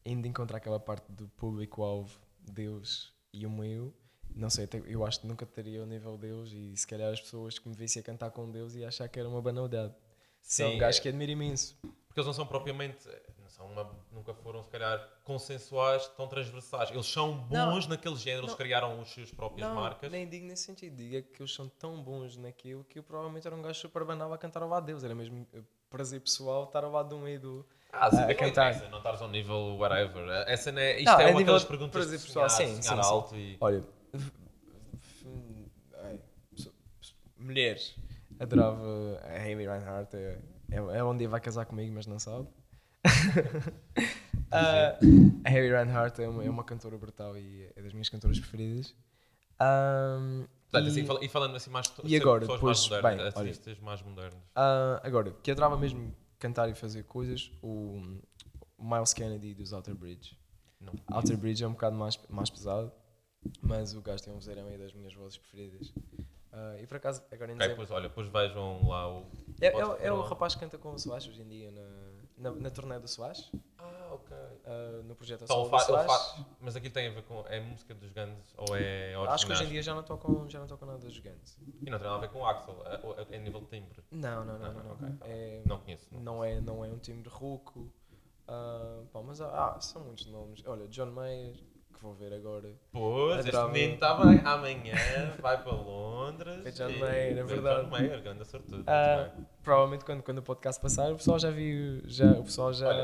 [0.06, 3.92] ainda encontrar aquela parte do público-alvo, Deus e o meu,
[4.36, 7.58] não sei, eu acho que nunca teria o nível Deus e se calhar as pessoas
[7.58, 9.94] que me vissem a cantar com Deus iam achar que era uma banalidade.
[10.42, 11.02] São Sim, um gajo é.
[11.02, 11.76] que admiro imenso.
[11.82, 13.08] Porque eles não são propriamente.
[13.40, 16.92] Não são uma- nunca foram, se calhar, consensuais, tão transversais.
[16.92, 18.58] Eles são bons naquele género, eles não.
[18.58, 20.10] criaram as suas próprias Não, marcas.
[20.12, 20.96] nem digo nesse sentido.
[20.96, 24.06] Digo é que eles são tão bons naquilo que eu provavelmente era um gajo super
[24.06, 25.04] banal a cantar ao lado de Deus.
[25.04, 27.68] Era mesmo eh, prazer pessoal estar ao lado de um ídolo.
[27.92, 28.90] Ah, sim, a não cantar.
[28.90, 30.28] Não estares ao nível whatever.
[30.48, 32.82] Essa não é, isto Não, é a uma daquelas de perguntas de pessoal, sonhar, sim,
[32.82, 33.16] sonhar sim, sim.
[33.16, 33.58] alto e...
[33.60, 33.84] Olha,
[37.38, 37.96] mulheres.
[38.40, 40.16] Adorava a Amy Reinhardt.
[40.16, 40.40] É,
[40.72, 42.48] é, é onde vai casar comigo, mas não sabe.
[44.52, 44.98] Ah,
[45.46, 48.96] a Amy Reinhardt é uma, é uma cantora brutal e é das minhas cantoras preferidas.
[49.60, 51.94] Ahm, Portanto, e- assim, e falando assim mais...
[52.04, 53.46] e agora, pessoas depois, mais bem, modernas, olha.
[53.46, 54.42] artistas mais modernos.
[54.56, 58.18] Ah, agora, que adorava mesmo cantar e fazer coisas, o,
[58.80, 60.38] Miles Kennedy dos Outer Bridge.
[60.80, 60.94] Não.
[61.12, 62.92] Outer Bridge é um bocado mais, mais pesado,
[63.62, 65.94] mas o gajo tem um vozeirão aí das minhas vozes preferidas.
[66.52, 69.26] Ah, e por acaso, agora em Ok, dezembro, pois, olha, depois vejam lá o...
[69.62, 69.70] é, é,
[70.08, 72.70] é o pôr- rapaz que canta com o Soares hoje em dia na, na, na
[72.72, 74.38] turnê do Soares, Ah, ok.
[74.66, 77.44] ah, no projeto Então, Solo fa- mas aquilo tem a ver com...
[77.48, 79.14] É música dos Guns ou é?
[79.30, 81.58] Acho que hoje em dia já não tocam, já não tocam nada dos Guns.
[81.82, 82.96] E não tem nada a ver com o Axel, é,
[83.34, 84.04] é, é nível de timbre.
[84.12, 84.84] Não, não, não, Ah, não.
[84.84, 84.92] não.
[84.94, 85.08] ok.
[85.22, 86.08] É, Não conheço.
[86.12, 86.22] Não.
[86.22, 87.92] não é, não é um time de rouco.
[88.48, 90.64] Ah, pá, mas há, ah, são muitos nomes.
[90.66, 91.54] Olha, John Mayer,
[91.94, 92.74] que vou ver agora.
[92.92, 94.40] Pois, este menino está bem.
[94.44, 94.96] Amanhã
[95.40, 96.62] vai para Londres.
[96.64, 97.84] Foi John Mayer, é verdade.
[97.84, 98.84] John Mayer, grande sortudo.
[98.84, 99.46] Bem.
[99.62, 102.02] provavelmente quando, quando o podcast passar, o pessoal já viu.
[102.06, 102.88] Já, o pessoal já.
[102.88, 103.04] Olha,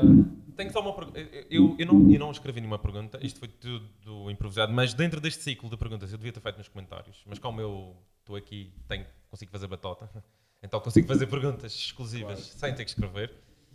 [0.56, 1.18] Tenho só uma pergunta.
[1.50, 5.42] Eu, eu, não, eu não escrevi nenhuma pergunta, isto foi tudo improvisado, mas dentro deste
[5.42, 7.22] ciclo de perguntas eu devia ter feito nos comentários.
[7.26, 10.08] Mas como eu estou aqui, tenho, consigo fazer batota,
[10.62, 12.58] então consigo fazer perguntas exclusivas Claro.
[12.58, 13.32] sem ter que escrever.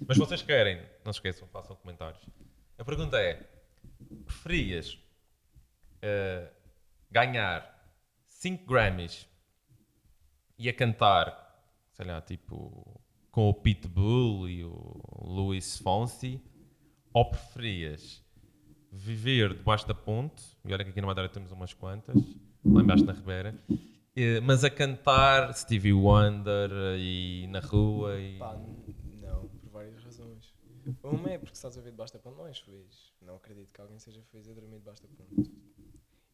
[0.07, 2.21] Mas se vocês querem, não se esqueçam, façam comentários.
[2.79, 3.47] A pergunta é:
[4.25, 4.97] preferias
[6.01, 6.49] eh,
[7.11, 7.79] ganhar
[8.25, 9.27] 5 Grammys
[10.57, 16.41] e a cantar, sei lá, tipo, com o Pitbull e o Luís Fonsi,
[17.13, 18.23] ou preferias
[18.91, 22.15] viver debaixo da ponte, e olha que aqui na Madeira temos umas quantas,
[22.65, 23.55] lá embaixo na Ribeira,
[24.15, 28.37] eh, mas a cantar Stevie Wonder e na rua e...
[28.37, 28.59] Pá,
[29.21, 30.53] não, por várias razões.
[31.03, 33.13] Uma é porque estás a ver debaixo da ponte, não és feliz.
[33.21, 35.51] Não acredito que alguém seja feliz a dormir debaixo da ponte.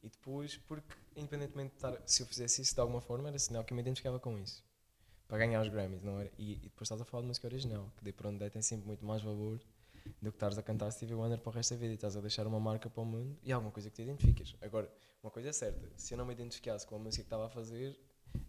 [0.02, 3.64] E depois, porque independentemente de estar, se eu fizesse isso de alguma forma, era sinal
[3.64, 4.64] que eu me identificava com isso.
[5.28, 6.32] Para ganhar os Grammys, não era?
[6.38, 8.62] E, e depois estás a falar de música original, que de por onde é tem
[8.62, 9.60] sempre muito mais valor
[10.22, 12.22] do que estares a cantar Stevie Wonder para o resto da vida e estás a
[12.22, 14.56] deixar uma marca para o mundo e alguma coisa que te identificas.
[14.62, 14.92] Agora,
[15.24, 17.50] uma coisa é certa, se eu não me identificasse com a música que estava a
[17.50, 17.98] fazer,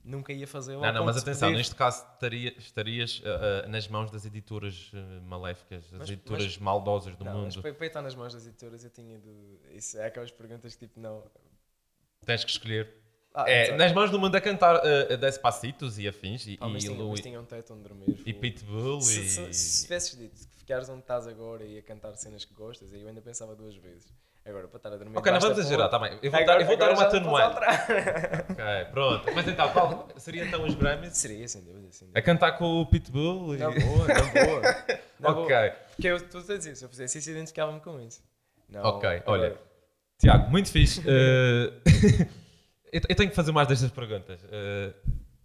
[0.04, 0.86] nunca ia fazê-la.
[0.88, 5.20] Não, não, mas atenção, poder- neste caso estaria- estarias eh, nas mãos das editoras eh,
[5.20, 7.62] maléficas, das Mas- editoras mas- maldosas do Não, mas mundo.
[7.62, 9.76] para, para estar nas mãos das editoras eu tinha de.
[9.76, 11.24] Isso é aquelas perguntas que tipo, não.
[12.26, 12.92] Tens que escolher.
[13.34, 16.82] Ah, É, nas mãos do mundo a cantar uh, Despacitos e afins, e, Pá, mas,
[16.82, 18.20] e, tinha, Louis- mas tinha um teto onde dormir.
[18.26, 18.32] e.
[18.32, 19.28] Pitbull Se, e...
[19.28, 22.92] se, se tivesses dito que ficares onde estás agora e a cantar cenas que gostas,
[22.92, 24.12] aí eu ainda pensava duas vezes.
[24.46, 25.16] Agora, para estar a dormir.
[25.18, 26.18] Ok, não vamos exagerar, tá bem.
[26.22, 27.58] Eu vou, Agora- dar, eu vou dar uma atenuante.
[28.50, 29.32] Ok, pronto.
[29.34, 31.16] Mas então, qual seria então os Grammys?
[31.18, 32.22] Seria, sem dúvida, sem A dúvida.
[32.22, 33.54] cantar com o Pitbull?
[33.54, 33.58] E...
[33.58, 34.62] Na boa, na boa.
[35.20, 35.44] Na ok.
[35.56, 35.70] boa.
[35.90, 38.22] Porque eu estou a dizer, se eu fizesse isso, identificava-me com isso.
[38.70, 39.58] Não, Ok, agora- olha.
[40.18, 41.00] Tiago, muito fixe.
[41.00, 41.72] Uh,
[42.92, 44.40] eu, eu tenho que fazer mais destas perguntas.
[44.44, 44.94] Uh,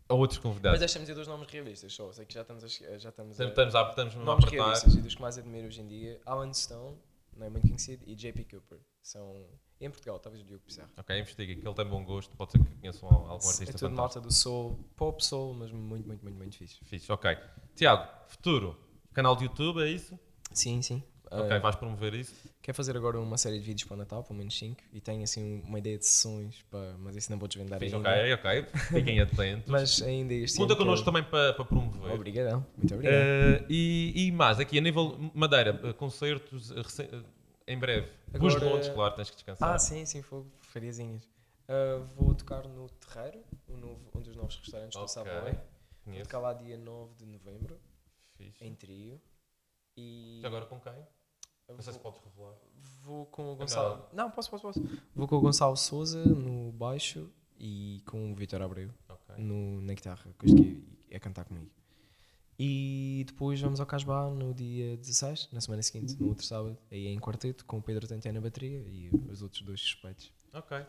[0.09, 0.79] a outros Mas convidados.
[0.79, 2.11] deixa-me dizer dois nomes realistas só.
[2.11, 2.67] Sei que já estamos a.
[2.67, 4.63] Já estamos a Estamos, a, estamos nomes apertar.
[4.65, 6.97] realistas e dos que mais admiro hoje em dia, Alan Stone,
[7.35, 8.79] não é muito conhecido, e JP Cooper.
[9.01, 9.45] São,
[9.81, 10.89] em Portugal, talvez o Diogo Pissarro.
[10.97, 12.35] Ok, investiga, que ele tem bom gosto.
[12.37, 13.95] Pode ser que conheçam algum É artista tudo fantástico.
[13.95, 16.79] malta do soul, pop soul, mas muito, muito, muito, muito fixe.
[16.85, 17.37] Fixe, ok.
[17.75, 18.77] Tiago, futuro.
[19.13, 20.17] Canal de YouTube, é isso?
[20.51, 21.03] Sim, sim.
[21.41, 22.34] Ok, Ah, vais promover isso?
[22.61, 25.23] quero fazer agora uma série de vídeos para o Natal, pelo menos 5, e tenho
[25.23, 28.09] assim uma ideia de sessões, para, mas isso não vou desvendar Fixe, ainda.
[28.09, 28.65] ok, ok.
[28.89, 29.69] Fiquem atentos.
[29.69, 32.11] Mas ainda este Conta connosco quero- também para, para promover.
[32.13, 33.15] Obrigadão, muito obrigado.
[33.15, 36.71] Eh, e, e mais, aqui a nível Madeira, eh, concertos
[37.67, 38.07] em breve.
[38.34, 39.73] Os Agora- Londres, claro, tens que descansar.
[39.73, 41.27] Ah, sim, sim, fogo, fariazinhas.
[41.67, 45.55] Ah, vou tocar no Terreiro, um, novo, um dos novos restaurantes do Ok, Savoy.
[46.05, 47.79] Vou tocar lá dia 9 de novembro,
[48.36, 48.63] Fixe.
[48.63, 49.21] em trio.
[49.95, 50.91] E Já agora com quem?
[51.70, 52.55] Não sei se vou, podes revelar.
[53.03, 54.05] vou com o É Gonçalo.
[54.14, 54.82] Não, posso, posso, posso.
[55.16, 59.36] Vou com o Gonçalo Souza no baixo e com o Vitor Abreu Ok.
[59.38, 61.70] no, na guitarra, que é a cantar comigo.
[62.59, 67.07] E depois vamos ao Casbah no dia 16, na semana seguinte, no outro sábado, aí
[67.07, 70.32] em quarteto, com o Pedro Tantiano na bateria e os outros dois suspeitos.
[70.53, 70.86] Ok.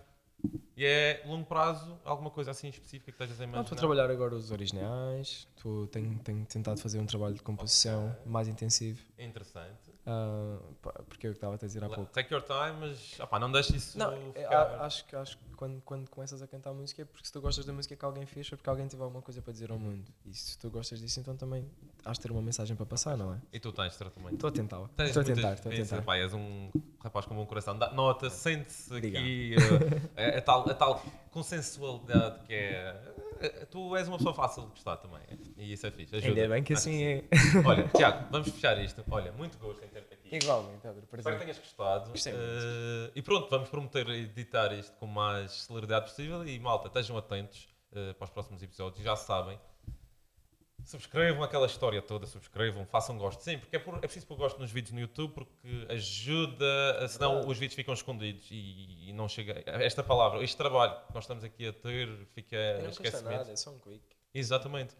[0.77, 3.62] E é longo prazo, alguma coisa assim específica que estejas a Não, imaginar?
[3.62, 8.14] estou a trabalhar agora os originais, estou, tenho, tenho tentado fazer um trabalho de composição
[8.27, 9.93] mais intensivo, Interessante.
[10.07, 12.11] Ah, pá, porque é o que estava a dizer há pouco.
[12.12, 14.80] Take your time, mas opá, não deixes isso Não, é, ficar...
[14.84, 17.64] acho, que- acho que quando, quando começas a cantar música é porque se tu gostas
[17.64, 20.05] da música que alguém fez, é porque alguém teve alguma coisa para dizer ao mundo.
[20.26, 21.64] E se tu gostas disso, então também
[22.05, 23.38] has de ter uma mensagem para passar, não é?
[23.52, 24.34] E tu tens tratamento.
[24.34, 26.02] Estou a tentar, estou a tentar, estou a tentar.
[26.02, 26.70] pá, és um
[27.02, 27.78] rapaz com um bom coração.
[27.78, 29.55] Dá- Nota, sente-se aqui
[30.16, 33.14] eh, a, a tal, a tal consensualidade que é.
[33.70, 35.20] Tu és uma pessoa fácil de gostar também.
[35.57, 36.16] E isso é fixe.
[36.16, 36.40] Ajuda.
[36.40, 37.05] Ainda bem que assim sim.
[37.05, 37.24] é.
[37.66, 39.05] Olha, Tiago, vamos fechar isto.
[39.11, 40.36] Olha, muito gosto em ter-te aqui.
[40.36, 42.12] Igualmente, Pedro, Espero que tenhas gostado.
[42.26, 46.47] Eh, e pronto, vamos prometer editar isto com mais celeridade possível.
[46.47, 49.03] E malta, estejam atentos eh, para os próximos episódios.
[49.03, 49.59] Já sabem.
[50.85, 53.43] Subscrevam aquela história toda, subscrevam, façam gosto.
[53.43, 57.41] Sim, porque é, por- é preciso pôr gosto nos vídeos no YouTube porque ajuda, senão
[57.47, 59.62] os vídeos ficam escondidos e, e não chega.
[59.66, 63.51] Esta palavra, este trabalho que nós estamos aqui a ter fica E não custa nada,
[63.51, 64.03] é só um quick.
[64.35, 64.95] Exatamente.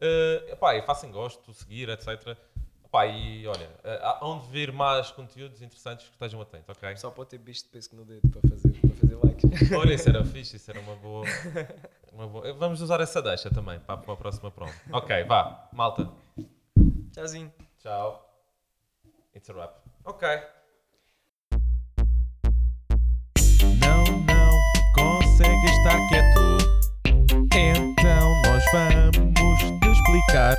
[0.00, 2.36] Uh, epá, façam gosto, seguir, etc.
[2.84, 6.96] Epá, e olha, uh, há onde vir mais conteúdos interessantes que estejam atentos, ok?
[6.96, 9.72] Só pode ter bicho de pesco no dedo para fazer, para fazer likes.
[9.72, 11.24] Olha, isso era fixe, isso era uma boa,
[12.14, 12.52] uma boa.
[12.54, 14.72] Vamos usar essa deixa também para, para a próxima prova.
[14.92, 16.08] Ok, vá, malta.
[17.12, 17.52] Tchauzinho.
[17.78, 18.24] Tchau.
[19.34, 19.74] It's a wrap.
[20.04, 20.28] Ok.
[23.80, 24.52] Não, não
[24.94, 26.64] consegue estar quieto.
[27.52, 30.56] Então nós vamos te explicar.